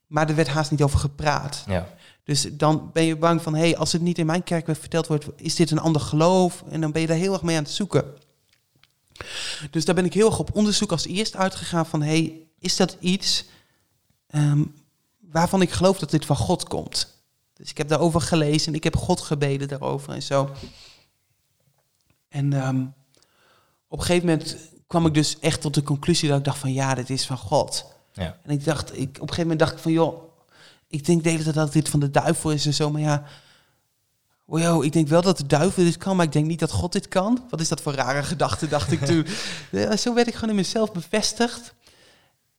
[0.07, 1.65] maar er werd haast niet over gepraat.
[1.67, 1.89] Ja.
[2.25, 5.07] Dus dan ben je bang van, hé, hey, als het niet in mijn kerk verteld
[5.07, 6.65] wordt, is dit een ander geloof?
[6.71, 8.05] En dan ben je daar heel erg mee aan het zoeken.
[9.71, 12.77] Dus daar ben ik heel erg op onderzoek als eerst uitgegaan van, hé, hey, is
[12.77, 13.45] dat iets
[14.35, 14.75] um,
[15.19, 17.21] waarvan ik geloof dat dit van God komt?
[17.55, 20.51] Dus ik heb daarover gelezen en ik heb God gebeden daarover en zo.
[22.29, 22.95] En um,
[23.89, 26.73] op een gegeven moment kwam ik dus echt tot de conclusie dat ik dacht van
[26.73, 27.85] ja, dit is van God.
[28.13, 28.39] Ja.
[28.43, 30.23] En ik dacht, ik, op een gegeven moment dacht ik van joh,
[30.89, 33.25] ik denk de hele tijd dat dit van de duivel is en zo, maar ja,
[34.45, 36.93] wow, ik denk wel dat de duivel dit kan, maar ik denk niet dat God
[36.93, 37.45] dit kan.
[37.51, 39.27] Wat is dat voor rare gedachte, dacht ik toen.
[39.71, 41.75] Ja, zo werd ik gewoon in mezelf bevestigd.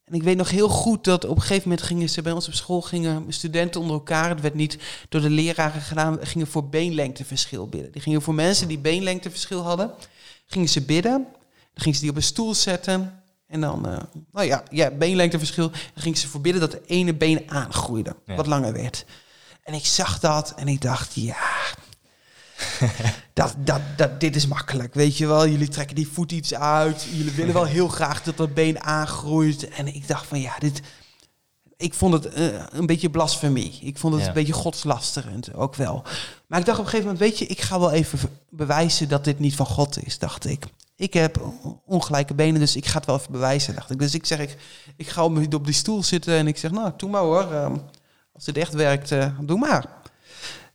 [0.05, 2.47] En ik weet nog heel goed dat op een gegeven moment gingen ze bij ons
[2.47, 4.77] op school, gingen studenten onder elkaar, het werd niet
[5.09, 7.91] door de leraren gedaan, gingen voor beenlengteverschil bidden.
[7.91, 9.91] Die gingen voor mensen die beenlengteverschil hadden,
[10.45, 11.11] gingen ze bidden.
[11.73, 13.21] Dan gingen ze die op een stoel zetten.
[13.47, 13.97] En dan, uh,
[14.31, 15.69] nou ja, ja, beenlengteverschil.
[15.69, 18.35] Dan gingen ze voor bidden dat de ene been aangroeide, Ja.
[18.35, 19.05] wat langer werd.
[19.63, 21.37] En ik zag dat en ik dacht, ja,
[23.33, 24.93] dat, dat, dat, dit is makkelijk.
[24.93, 27.07] Weet je wel, jullie trekken die voet iets uit.
[27.11, 29.67] Jullie willen wel heel graag dat dat been aangroeit.
[29.69, 30.81] En ik dacht van ja, dit.
[31.77, 33.79] Ik vond het eh, een beetje blasfemie.
[33.81, 34.27] Ik vond het Ja.
[34.27, 36.03] een beetje godslasterend ook wel.
[36.47, 39.23] Maar ik dacht op een gegeven moment, weet je, ik ga wel even bewijzen dat
[39.23, 40.65] dit niet van God is, dacht ik.
[40.95, 41.41] Ik heb
[41.85, 43.99] ongelijke benen, dus ik ga het wel even bewijzen, dacht ik.
[43.99, 44.57] Dus ik zeg, ik,
[44.97, 47.51] ik ga op, op die stoel zitten en ik zeg, nou, doe maar hoor.
[47.51, 47.75] Ehm,
[48.33, 49.85] als dit echt werkt, eh, doe maar.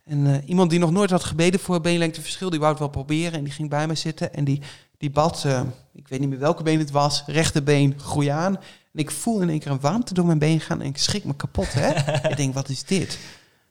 [0.09, 3.33] En eh, iemand die nog nooit had gebeden voor beenlengteverschil, die wou het wel proberen.
[3.33, 4.61] En die ging bij me zitten en die,
[4.97, 5.61] die bad, eh,
[5.93, 8.55] ik weet niet meer welke been het was, rechterbeen, groei aan.
[8.93, 11.23] En ik voel in één keer een warmte door mijn been gaan en ik schrik
[11.23, 11.89] me kapot, hè.
[12.29, 13.17] ik denk, wat is dit?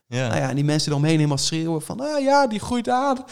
[0.07, 0.29] Ja.
[0.29, 3.25] Nou ja, en die mensen eromheen helemaal schreeuwen van, ah ja, die groeit aan.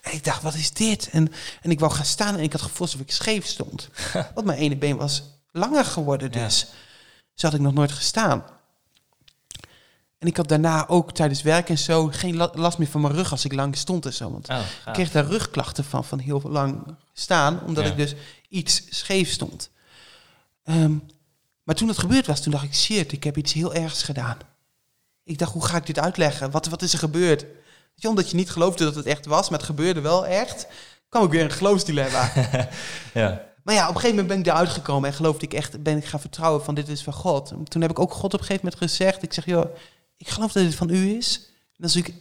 [0.00, 1.08] En ik dacht, wat is dit?
[1.12, 3.88] En, en ik wou gaan staan en ik had het gevoel alsof ik scheef stond.
[4.34, 6.44] Want mijn ene been was langer geworden Ja.
[6.44, 6.66] dus.
[7.34, 8.44] Zo had ik nog nooit gestaan.
[10.24, 13.14] En ik had daarna ook tijdens werk en zo geen la- last meer van mijn
[13.14, 14.30] rug als ik lang stond en zo.
[14.30, 17.90] Want Oh, ik kreeg daar rugklachten van, van heel lang staan, omdat Ja.
[17.90, 18.14] ik dus
[18.48, 19.70] iets scheef stond.
[20.64, 20.92] Ehm,
[21.62, 24.36] maar toen het gebeurd was, toen dacht ik, shit, ik heb iets heel ergs gedaan.
[25.24, 26.50] Ik dacht, hoe ga ik dit uitleggen?
[26.50, 27.44] Wat, wat is er gebeurd?
[27.94, 30.66] Je, omdat je niet geloofde dat het echt was, maar het gebeurde wel echt,
[31.08, 32.32] kwam ik weer een geloofsdilemma.
[33.14, 33.44] ja.
[33.62, 35.96] maar ja, op een gegeven moment ben ik eruit gekomen en geloofde ik echt, ben
[35.96, 37.50] ik gaan vertrouwen van dit is van God.
[37.50, 39.74] En toen heb ik ook God op een gegeven moment gezegd, ik zeg, joh,
[40.24, 41.50] ik geloof dat dit van u is.
[41.76, 42.14] En als ik,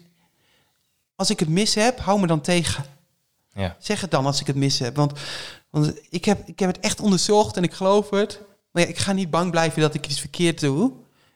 [1.16, 2.86] als ik het mis heb, hou me dan tegen.
[3.54, 3.76] Ja.
[3.80, 4.96] Zeg het dan als ik het mis heb.
[4.96, 5.20] Want,
[5.70, 8.40] want ik, heb, ik heb het echt onderzocht en ik geloof het.
[8.72, 10.92] Maar ja, ik ga niet bang blijven dat ik iets verkeerd doe.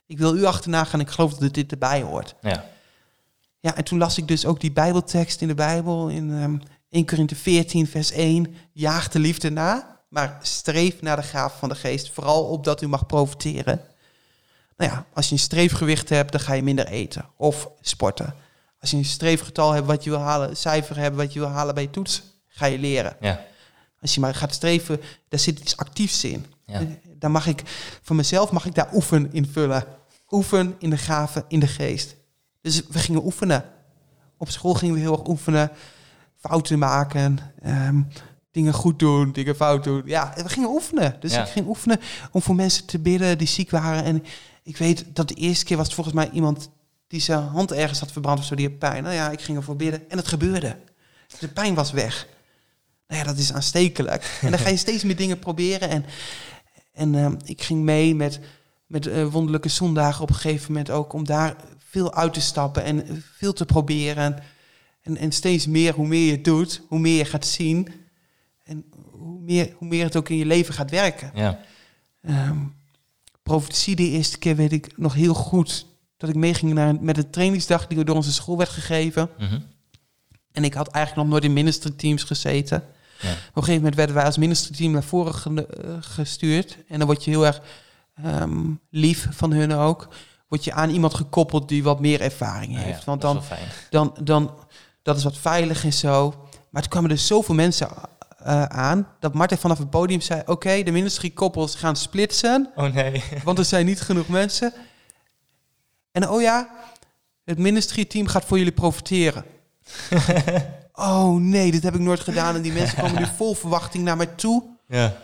[0.05, 2.35] Ik wil u achterna gaan en ik geloof dat dit erbij hoort.
[2.41, 2.65] Ja.
[3.59, 6.07] Ja, en toen las ik dus ook die Bijbeltekst in de Bijbel.
[6.07, 6.57] In ehm
[6.89, 8.55] 1 Korinthe 14, vers 1.
[8.71, 12.11] Jaag de liefde na, maar streef naar de gaven van de geest.
[12.11, 13.81] Vooral opdat u mag profiteren.
[14.77, 17.25] Nou ja, als je een streefgewicht hebt, dan ga je minder eten.
[17.37, 18.33] Of sporten.
[18.81, 21.73] Als je een streefgetal hebt wat je wil halen, cijfer hebt wat je wil halen
[21.73, 23.17] bij je toets, ga je leren.
[23.19, 23.45] Ja.
[24.01, 26.45] Als je maar gaat streven, daar zit iets actiefs in.
[26.65, 26.81] Ja.
[27.15, 27.61] Daar mag ik,
[28.01, 29.83] voor mezelf mag ik daar oefen in vullen.
[30.29, 32.15] Oefen in de gaven, in de geest.
[32.61, 33.65] Dus we gingen oefenen.
[34.37, 35.71] Op school gingen we heel erg oefenen.
[36.39, 37.39] Fouten maken.
[37.61, 38.01] ehm,
[38.51, 40.01] dingen goed doen, dingen fout doen.
[40.05, 41.15] Ja, we gingen oefenen.
[41.19, 41.41] Dus Ja.
[41.45, 41.99] ik ging oefenen
[42.31, 44.03] om voor mensen te bidden die ziek waren.
[44.03, 44.23] En
[44.67, 46.69] ik weet dat de eerste keer was het volgens mij iemand
[47.07, 49.03] die zijn hand ergens had verbrand of zo, die had pijn.
[49.03, 50.77] Nou ja, ik ging ervoor bidden en het gebeurde.
[51.39, 52.27] De pijn was weg.
[53.07, 54.39] Nou ja, dat is aanstekelijk.
[54.41, 55.89] En dan ga je steeds meer dingen proberen.
[55.89, 56.05] En,
[56.93, 58.39] en ehm, ik ging mee met,
[58.85, 62.83] met eh, wonderlijke zondagen op een gegeven moment ook om daar veel uit te stappen
[62.83, 64.43] en veel te proberen.
[65.01, 67.87] En, en steeds meer, hoe meer je het doet, hoe meer je gaat zien.
[68.63, 71.31] En hoe meer, hoe meer het ook in je leven gaat werken.
[71.33, 71.59] Ja.
[72.21, 72.57] Ehm
[73.47, 75.85] profetie de eerste keer weet ik nog heel goed
[76.17, 79.29] dat ik meeging naar, met een trainingsdag die door onze school werd gegeven.
[79.37, 79.59] Mhm.
[80.51, 82.83] En ik had eigenlijk nog nooit in ministry teams gezeten.
[83.21, 83.31] Ja.
[83.31, 86.77] Op een gegeven moment werden wij als ministry team naar voren ge- eh, gestuurd.
[86.87, 87.61] En dan word je heel erg
[88.23, 90.07] ehm, lief van hun ook.
[90.47, 93.03] Word je aan iemand gekoppeld die wat meer ervaring Nou ja, heeft.
[93.05, 93.41] Want dan,
[93.89, 94.53] dan, dan,
[95.01, 96.47] dat is wat veilig en zo.
[96.69, 97.89] Maar toen kwamen er zoveel mensen
[98.47, 100.41] eh, aan, dat Martin vanaf het podium zei...
[100.45, 103.23] oké, de ministry koppels gaan splitsen, Oh nee.
[103.43, 104.73] want er zijn niet genoeg mensen.
[106.11, 106.69] En oh ja,
[107.43, 109.45] het ministry team gaat voor jullie profiteren.
[110.93, 112.55] oh nee, dit heb ik nooit gedaan.
[112.55, 114.63] En die mensen komen nu vol verwachting naar mij toe.
[114.87, 115.17] Ja.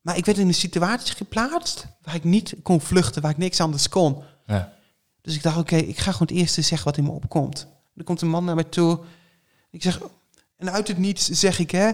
[0.00, 3.60] Maar ik werd in een situatie geplaatst waar ik niet kon vluchten, waar ik niks
[3.60, 4.22] anders kon.
[4.46, 4.72] Ja.
[5.22, 7.66] Dus ik dacht, oké, ik ga gewoon het eerste zeggen wat in me opkomt.
[7.96, 9.00] Er komt een man naar mij toe.
[9.70, 10.00] Ik zeg,
[10.56, 11.90] en uit het niets zeg ik, hè.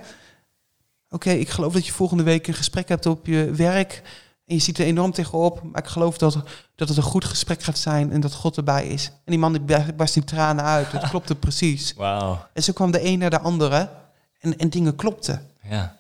[1.17, 4.03] Oké, ik geloof dat je volgende week een gesprek hebt op je werk.
[4.47, 5.63] En je ziet er enorm tegenop.
[5.63, 6.39] Maar ik geloof dat,
[6.75, 9.07] dat het een goed gesprek gaat zijn en dat God erbij is.
[9.07, 10.91] En die man die bar- barst in tranen uit.
[10.91, 11.95] Dat klopte precies.
[11.95, 12.47] Wauw.
[12.53, 13.91] En zo kwam de een naar de andere.
[14.41, 15.51] En, en dingen klopten.
[15.63, 15.99] Ja.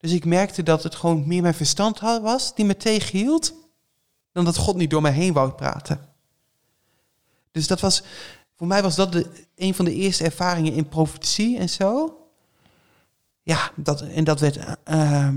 [0.00, 3.54] Dus ik merkte dat het gewoon meer mijn verstand was die me tegenhield,
[4.32, 6.00] dan dat God niet door mij heen wou praten.
[7.52, 8.02] Dus dat was,
[8.56, 12.16] voor mij was dat de, een van de eerste ervaringen in profetie en zo.
[13.46, 15.36] Ja, dat, en dat werd, ehm,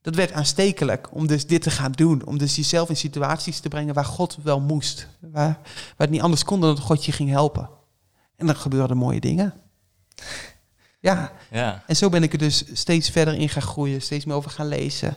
[0.00, 2.26] dat werd aanstekelijk om dus dit te gaan doen.
[2.26, 5.08] Om dus jezelf in situaties te brengen waar God wel moest.
[5.20, 7.68] Waar, waar het niet anders kon dan dat God je ging helpen.
[8.36, 9.54] En dan gebeurden mooie dingen.
[11.00, 11.82] Ja, Ja.
[11.86, 14.68] en zo ben ik er dus steeds verder in gaan groeien, steeds meer over gaan
[14.68, 15.16] lezen.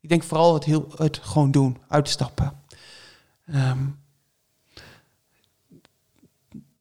[0.00, 2.52] Ik denk vooral het, heel, het gewoon doen, uitstappen.
[3.46, 3.86] Ehm,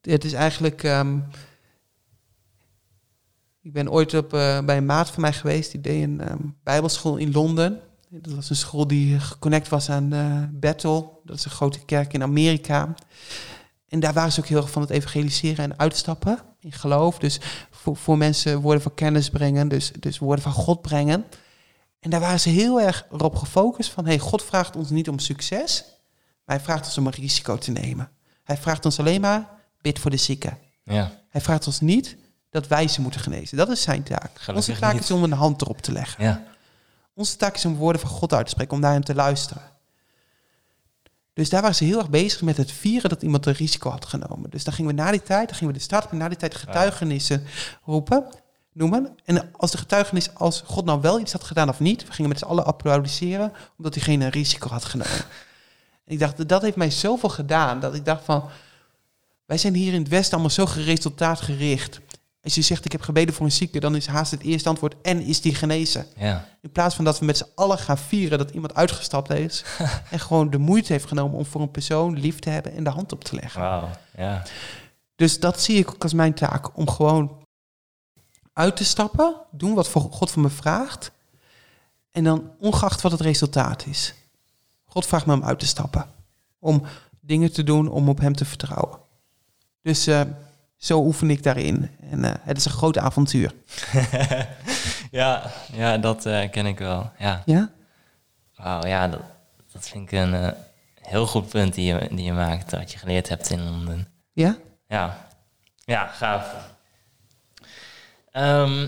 [0.02, 0.84] het is eigenlijk.
[0.84, 1.20] ehm,
[3.62, 5.72] ik ben ooit op, eh, bij een maat van mij geweest.
[5.72, 7.80] Die deed een ehm, bijbelschool in Londen.
[8.10, 11.22] Dat was een school die geconnect was aan eh, Bethel.
[11.26, 12.94] Dat is een grote kerk in Amerika.
[13.88, 17.20] En daar waren ze ook heel erg van het evangeliseren en uitstappen in geloof.
[17.20, 21.26] Dus voor, voor mensen woorden van kennis brengen, dus, dus woorden van God brengen.
[22.00, 24.06] En daar waren ze heel erg op gefocust van...
[24.06, 25.84] hey, God vraagt ons niet om succes,
[26.46, 28.10] maar hij vraagt ons om een risico te nemen.
[28.44, 29.50] Hij vraagt ons alleen maar,
[29.82, 30.58] bid voor de zieken.
[30.84, 32.18] Ja, Hij vraagt ons niet
[32.52, 33.58] dat wij ze moeten genezen.
[33.58, 34.32] Dat is zijn taak.
[34.34, 35.04] Gelukkig Onze taak niet.
[35.04, 36.24] is om een hand erop te leggen.
[36.24, 36.44] ja,
[37.14, 39.62] Onze taak is om woorden van God uit te spreken, om naar hem te luisteren.
[41.34, 44.06] Dus daar waren ze heel erg bezig met het vieren dat iemand een risico had
[44.06, 44.50] genomen.
[44.50, 46.38] Dus dan gingen we na die tijd, dan gingen we de stad en na die
[46.38, 47.44] tijd getuigenissen
[47.86, 48.26] roepen,
[48.74, 49.16] noemen.
[49.26, 52.30] En als de getuigenis, als God nou wel iets had gedaan of niet, we gingen
[52.30, 55.12] met z'n allen applaudisseren, omdat diegene een risico had genomen.
[56.06, 58.50] En ik dacht, dat heeft mij zoveel gedaan, dat ik dacht van,
[59.46, 62.00] wij zijn hier in het Westen allemaal zo resultaatgericht.
[62.44, 64.96] Als je zegt, ik heb gebeden voor een zieke, dan is haast het eerste antwoord,
[65.02, 66.06] en is die genezen?
[66.16, 69.64] ja, In plaats van dat we met z'n allen gaan vieren dat iemand uitgestapt is.
[70.12, 72.90] en gewoon de moeite heeft genomen om voor een persoon lief te hebben en de
[72.90, 73.62] hand op te leggen.
[74.18, 74.44] ja,
[75.16, 76.78] Dus dat zie ik ook als mijn taak.
[76.78, 77.40] Om gewoon
[78.54, 79.36] uit te stappen.
[79.52, 81.12] Doen wat God van me vraagt.
[82.12, 84.14] En dan ongeacht wat het resultaat is.
[84.86, 86.06] God vraagt me om uit te stappen.
[86.60, 86.84] Om
[87.20, 88.98] dingen te doen om op hem te vertrouwen.
[89.82, 90.22] Dus eh,
[90.82, 91.90] zo oefen ik daarin.
[92.10, 93.54] En eh, het is een groot avontuur.
[95.12, 97.42] ja, ja, dat eh, ken ik wel, ja.
[97.46, 97.72] Ja?
[98.56, 99.22] Wauw, ja, dat,
[99.72, 100.52] dat vind ik een eh,
[101.02, 104.08] heel goed punt die je, die je maakt, dat je geleerd hebt in Londen.
[104.34, 104.58] Ja?
[104.88, 105.28] Ja,
[105.86, 106.74] ja, gaaf.
[108.32, 108.88] Ehm,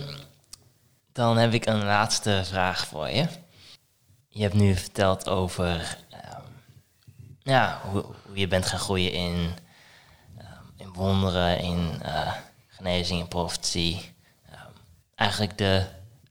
[1.12, 3.28] dan heb ik een laatste vraag voor je.
[4.28, 6.42] Je hebt nu verteld over ehm,
[7.40, 9.54] ja, hoe, hoe je bent gaan groeien in
[10.94, 12.32] wonderen, in eh,
[12.68, 14.14] genezing, in profetie.
[14.50, 14.58] Ehm,
[15.16, 15.86] eigenlijk de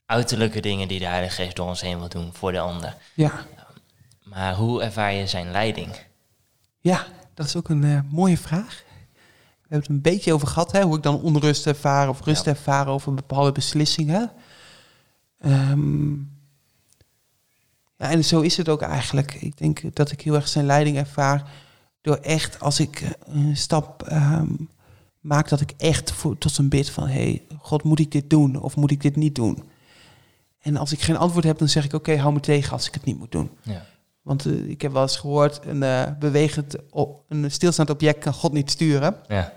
[0.06, 2.96] uiterlijke dingen die de Heilige Geest door ons heen wil doen voor de ander.
[3.14, 3.32] Ja.
[4.22, 5.96] Maar hoe ervaar je zijn leiding?
[6.80, 8.82] Ja, dat is ook een eh, mooie vraag.
[9.62, 12.44] We hebben het een beetje over gehad, hè, hoe ik dan onrust ervaar of rust
[12.44, 12.50] Ja.
[12.50, 14.32] ervaar over bepaalde beslissingen.
[15.40, 16.12] Ehm,
[17.96, 19.34] ja, en zo is het ook eigenlijk.
[19.34, 21.50] Ik denk dat ik heel erg zijn leiding ervaar
[22.02, 24.46] door echt, als ik een stap ehm,
[25.20, 28.60] maak, dat ik echt voor, tot een bid van, hey, God, moet ik dit doen
[28.60, 29.62] of moet ik dit niet doen?
[30.60, 32.94] En als ik geen antwoord heb, dan zeg ik, oké, hou me tegen als ik
[32.94, 33.50] het niet moet doen.
[33.62, 33.86] Ja,
[34.22, 38.32] Want eh, ik heb wel eens gehoord, een eh, bewegend, o- een stilstaand object kan
[38.34, 39.16] God niet sturen.
[39.28, 39.52] ja,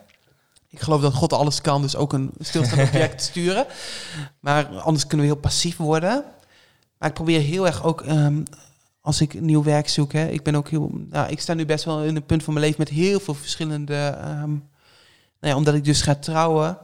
[0.70, 3.66] Ik geloof dat God alles kan, dus ook een stilstaand object sturen.
[4.40, 6.24] Maar anders kunnen we heel passief worden.
[6.98, 8.44] Maar ik probeer heel erg ook, ehm,
[9.06, 11.84] als ik nieuw werk zoek, hè, ik ben ook heel, nou, ik sta nu best
[11.84, 14.60] wel in een punt van mijn leven met heel veel verschillende, ehm, nou
[15.40, 16.78] ja, omdat ik dus ga trouwen,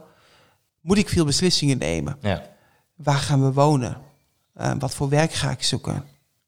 [0.80, 2.16] moet ik veel beslissingen nemen.
[2.20, 2.42] ja,
[2.94, 3.96] Waar gaan we wonen?
[4.54, 6.04] Eh, wat voor werk ga ik zoeken?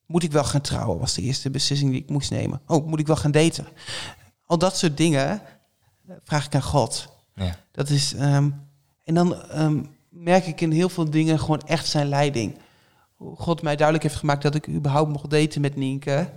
[0.07, 0.99] Moet ik wel gaan trouwen?
[0.99, 2.61] Was de eerste beslissing die ik moest nemen.
[2.67, 3.67] Oh, moet ik wel gaan daten?
[4.47, 5.31] Al dat soort dingen
[6.09, 7.09] eh, vraag ik aan God.
[7.35, 8.51] ja, Dat is, ehm,
[9.05, 12.59] en dan ehm, merk ik in heel veel dingen gewoon echt zijn leiding.
[13.19, 16.31] God mij duidelijk heeft gemaakt dat ik überhaupt mocht daten met Nienke.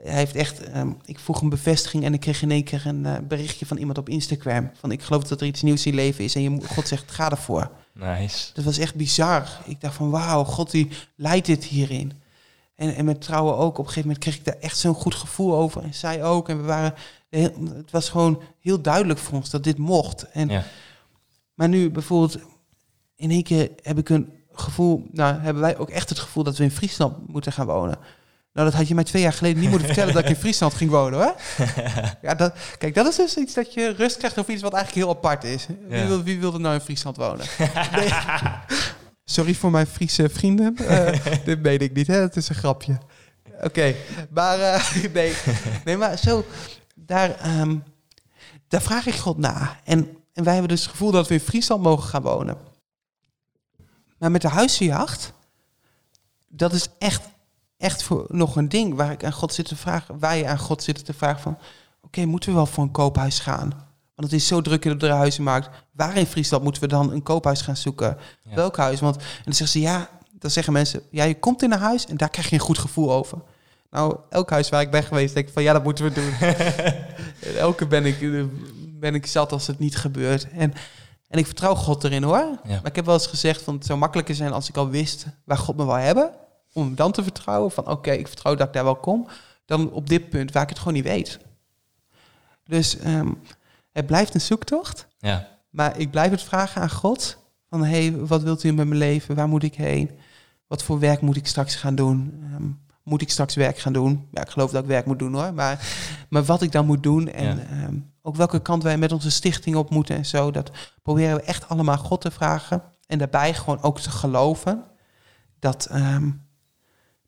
[0.00, 3.06] Hij heeft echt, ehm, ik vroeg een bevestiging en ik kreeg in één keer een
[3.06, 4.70] eh, berichtje van iemand op Instagram.
[4.74, 7.10] Van ik geloof dat er iets nieuws in je leven is en je, God zegt
[7.10, 7.70] ga ervoor.
[7.92, 8.50] nice.
[8.54, 9.48] Dat was echt bizar.
[9.64, 12.12] Ik dacht van wauw, God die leidt dit hierin.
[12.74, 13.78] En, en met trouwen ook.
[13.78, 15.82] Op een gegeven moment kreeg ik daar echt zo'n goed gevoel over.
[15.82, 16.48] En zij ook.
[16.48, 16.94] En we waren,
[17.28, 20.30] het was gewoon heel duidelijk voor ons dat dit mocht.
[20.30, 20.64] En, Ja,
[21.54, 22.38] Maar nu bijvoorbeeld,
[23.16, 26.56] in één keer heb ik een gevoel, nou hebben wij ook echt het gevoel dat
[26.56, 27.98] we in Friesland moeten gaan wonen.
[28.52, 30.74] Nou, dat had je mij twee jaar geleden niet moeten vertellen dat ik in Friesland
[30.74, 31.34] ging wonen, hoor.
[32.22, 35.06] Ja, dat, kijk, dat is dus iets dat je rust krijgt over iets wat eigenlijk
[35.06, 35.66] heel apart is.
[35.88, 36.06] Wie, Ja.
[36.06, 37.46] wil, wie wilde nou in Friesland wonen?
[37.96, 38.10] Nee.
[39.24, 40.76] Sorry voor mijn Friese vrienden.
[40.76, 42.14] Eh, dit meen ik niet, hè?
[42.20, 42.98] Het is een grapje.
[43.62, 43.94] Oké,
[44.30, 45.32] maar eh, nee.
[45.84, 46.44] nee, maar zo,
[46.94, 47.76] daar, ehm,
[48.68, 49.76] daar vraag ik God na.
[49.84, 52.56] En, en wij hebben dus het gevoel dat we in Friesland mogen gaan wonen.
[54.22, 55.32] Maar met de huizenjacht,
[56.48, 57.22] dat is echt,
[57.76, 60.82] echt voor nog een ding waar ik aan God zit te vragen, wij aan God
[60.82, 61.58] zitten te vragen van,
[62.02, 63.68] oké, moeten we wel voor een koophuis gaan?
[64.14, 65.70] Want het is zo druk in de huizenmarkt.
[65.92, 68.18] Waar in Friesland moeten we dan een koophuis gaan zoeken?
[68.42, 68.54] Ja.
[68.54, 69.00] Welk huis?
[69.00, 70.08] Want en dan zeggen ze ja,
[70.38, 72.78] dan zeggen mensen, ja, je komt in een huis en daar krijg je een goed
[72.78, 73.38] gevoel over.
[73.90, 76.32] Nou, elk huis waar ik ben geweest, denk ik van ja, dat moeten we doen.
[77.40, 78.46] En Elke ben ik,
[79.00, 80.48] ben ik zat als het niet gebeurt.
[80.50, 80.74] En,
[81.32, 82.36] en ik vertrouw God erin hoor.
[82.36, 82.58] Ja.
[82.64, 85.26] Maar ik heb wel eens gezegd van het zou makkelijker zijn als ik al wist
[85.44, 86.30] waar God me wil hebben.
[86.72, 89.26] om hem dan te vertrouwen van oké, ik vertrouw dat ik daar wel kom,
[89.64, 91.38] dan op dit punt waar ik het gewoon niet weet.
[92.64, 93.28] Dus ehm,
[93.92, 97.36] het blijft een zoektocht, Ja, maar ik blijf het vragen aan God
[97.68, 99.34] van hé, hey, wat wilt u met mijn leven?
[99.34, 100.10] Waar moet ik heen?
[100.66, 102.42] Wat voor werk moet ik straks gaan doen?
[102.52, 102.64] Ehm,
[103.02, 104.28] moet ik straks werk gaan doen?
[104.30, 105.88] Ja, ik geloof dat ik werk moet doen hoor, maar,
[106.28, 107.62] maar wat ik dan moet doen en Ja.
[107.70, 110.70] ehm, ook welke kant wij met onze stichting op moeten en zo, dat
[111.02, 112.82] proberen we echt allemaal God te vragen.
[113.06, 114.84] En daarbij gewoon ook te geloven
[115.58, 116.30] dat, ehm,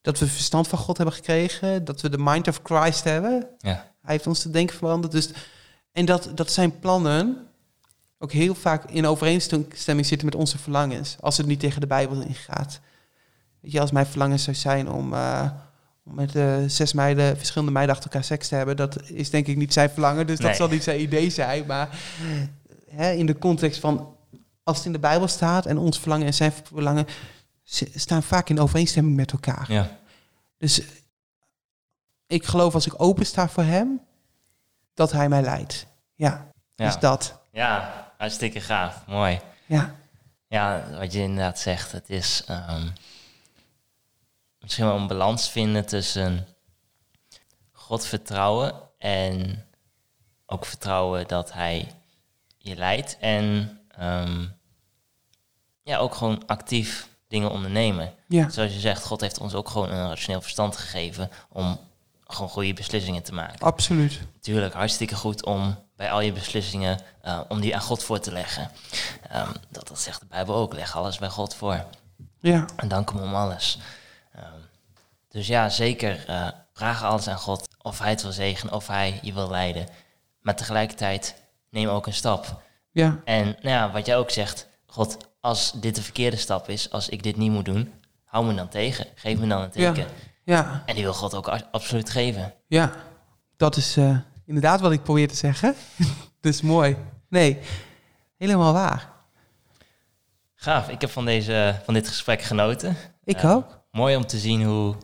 [0.00, 3.46] dat we verstand van God hebben gekregen, dat we de mind of Christ hebben.
[3.58, 5.12] ja, Hij heeft ons te denken veranderd.
[5.12, 5.30] Dus,
[5.92, 7.46] en dat, dat zijn plannen
[8.18, 11.16] ook heel vaak in overeenstemming zitten met onze verlangens.
[11.20, 12.80] Als het niet tegen de Bijbel ingaat.
[13.60, 15.52] Weet je, als mijn verlangen zou zijn om, eh, om
[16.04, 19.56] met eh, zes meiden, verschillende meiden achter elkaar seks te hebben, dat is denk ik
[19.56, 20.26] niet zijn verlangen.
[20.26, 21.66] Dus dat zal niet zijn idee zijn.
[21.66, 21.88] Maar
[22.90, 24.16] hè, in de context van
[24.62, 27.06] als het in de Bijbel staat en ons verlangen en zijn verlangen
[27.94, 29.72] staan vaak in overeenstemming met elkaar.
[29.72, 29.90] ja.
[30.58, 30.82] Dus
[32.26, 34.00] ik geloof als ik open sta voor hem,
[34.94, 35.86] dat hij mij leidt.
[36.14, 37.40] Ja, Ja, dus dat.
[37.52, 39.06] ja hartstikke gaaf.
[39.06, 39.40] Mooi.
[39.66, 39.94] Ja,
[40.48, 42.88] Ja, wat je inderdaad zegt, het is ehm,
[44.64, 46.46] misschien wel een balans vinden tussen
[47.72, 49.64] God vertrouwen en
[50.46, 51.90] ook vertrouwen dat Hij
[52.58, 54.46] je leidt en ehm,
[55.82, 58.14] ja, ook gewoon actief dingen ondernemen.
[58.28, 61.78] ja, Zoals je zegt, God heeft ons ook gewoon een rationeel verstand gegeven om
[62.26, 63.58] gewoon goede beslissingen te maken.
[63.66, 64.20] absoluut.
[64.34, 68.32] Natuurlijk, hartstikke goed om bij al je beslissingen, eh, om die aan God voor te
[68.32, 68.70] leggen.
[69.30, 71.84] Ehm, dat, dat zegt de Bijbel ook, leg alles bij God voor.
[72.40, 73.78] Ja, En dank hem om alles.
[75.34, 79.18] Dus ja, zeker, eh, vraag alles aan God of hij het wil zegenen, of hij
[79.22, 79.86] je wil leiden.
[80.40, 81.34] Maar tegelijkertijd,
[81.70, 82.62] neem ook een stap.
[82.90, 86.90] ja, En nou ja, wat jij ook zegt, God, als dit de verkeerde stap is,
[86.90, 87.92] als ik dit niet moet doen,
[88.24, 89.06] hou me dan tegen.
[89.14, 89.92] Geef me dan een Ja.
[89.92, 90.10] teken.
[90.44, 92.54] ja, En die wil God ook absoluut geven.
[92.66, 92.92] ja.
[93.56, 94.16] Dat is eh,
[94.46, 95.74] inderdaad wat ik probeer te zeggen.
[96.40, 96.96] dus mooi.
[97.28, 97.58] Nee,
[98.38, 99.10] helemaal waar.
[100.54, 102.96] Gaaf, ik heb van, deze, van dit gesprek genoten.
[103.24, 103.52] Ik Ja.
[103.52, 103.82] ook.
[103.90, 104.96] Mooi om te zien hoe,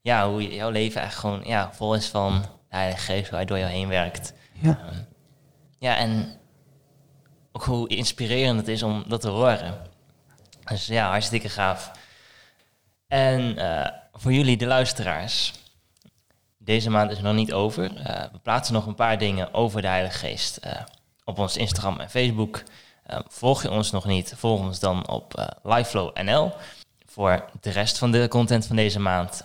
[0.00, 3.44] ja, hoe jouw leven echt gewoon ja, vol is van de Heilige Geest, hoe hij
[3.44, 4.32] door jou heen werkt.
[4.52, 4.98] Ja, Ehm,
[5.78, 6.36] ja, en
[7.52, 9.74] ook hoe inspirerend het is om dat te horen.
[10.64, 11.90] Dus ja, hartstikke gaaf.
[13.06, 15.52] En eh, voor jullie, de luisteraars,
[16.58, 17.96] deze maand is nog niet over.
[17.96, 20.80] Eh, we plaatsen nog een paar dingen over de Heilige Geest eh,
[21.24, 22.62] op ons Instagram en Facebook.
[23.02, 26.52] Eh, volg je ons nog niet, volg ons dan op eh Liveflow NL.
[27.06, 29.42] Voor de rest van de content van deze maand,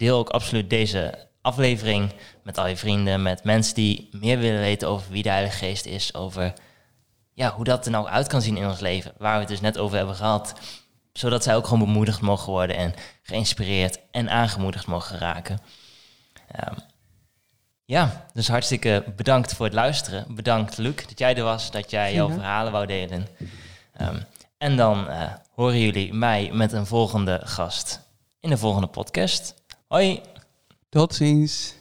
[0.00, 4.88] deel ook absoluut deze aflevering met al je vrienden, met mensen die meer willen weten
[4.88, 6.52] over wie de Heilige Geest is, over
[7.34, 9.60] ja, hoe dat er nou uit kan zien in ons leven, waar we het dus
[9.60, 10.54] net over hebben gehad,
[11.12, 15.58] zodat zij ook gewoon bemoedigd mogen worden en geïnspireerd en aangemoedigd mogen raken.
[16.48, 16.74] Ehm,
[17.84, 20.34] ja, dus hartstikke bedankt voor het luisteren.
[20.34, 23.26] Bedankt Luc dat jij er was, dat jij jouw verhalen wou delen.
[23.96, 24.20] Ehm,
[24.58, 28.00] en dan eh, horen jullie mij met een volgende gast
[28.40, 29.59] in de volgende podcast.
[29.92, 30.20] Hoi!
[30.88, 31.74] tot ziens.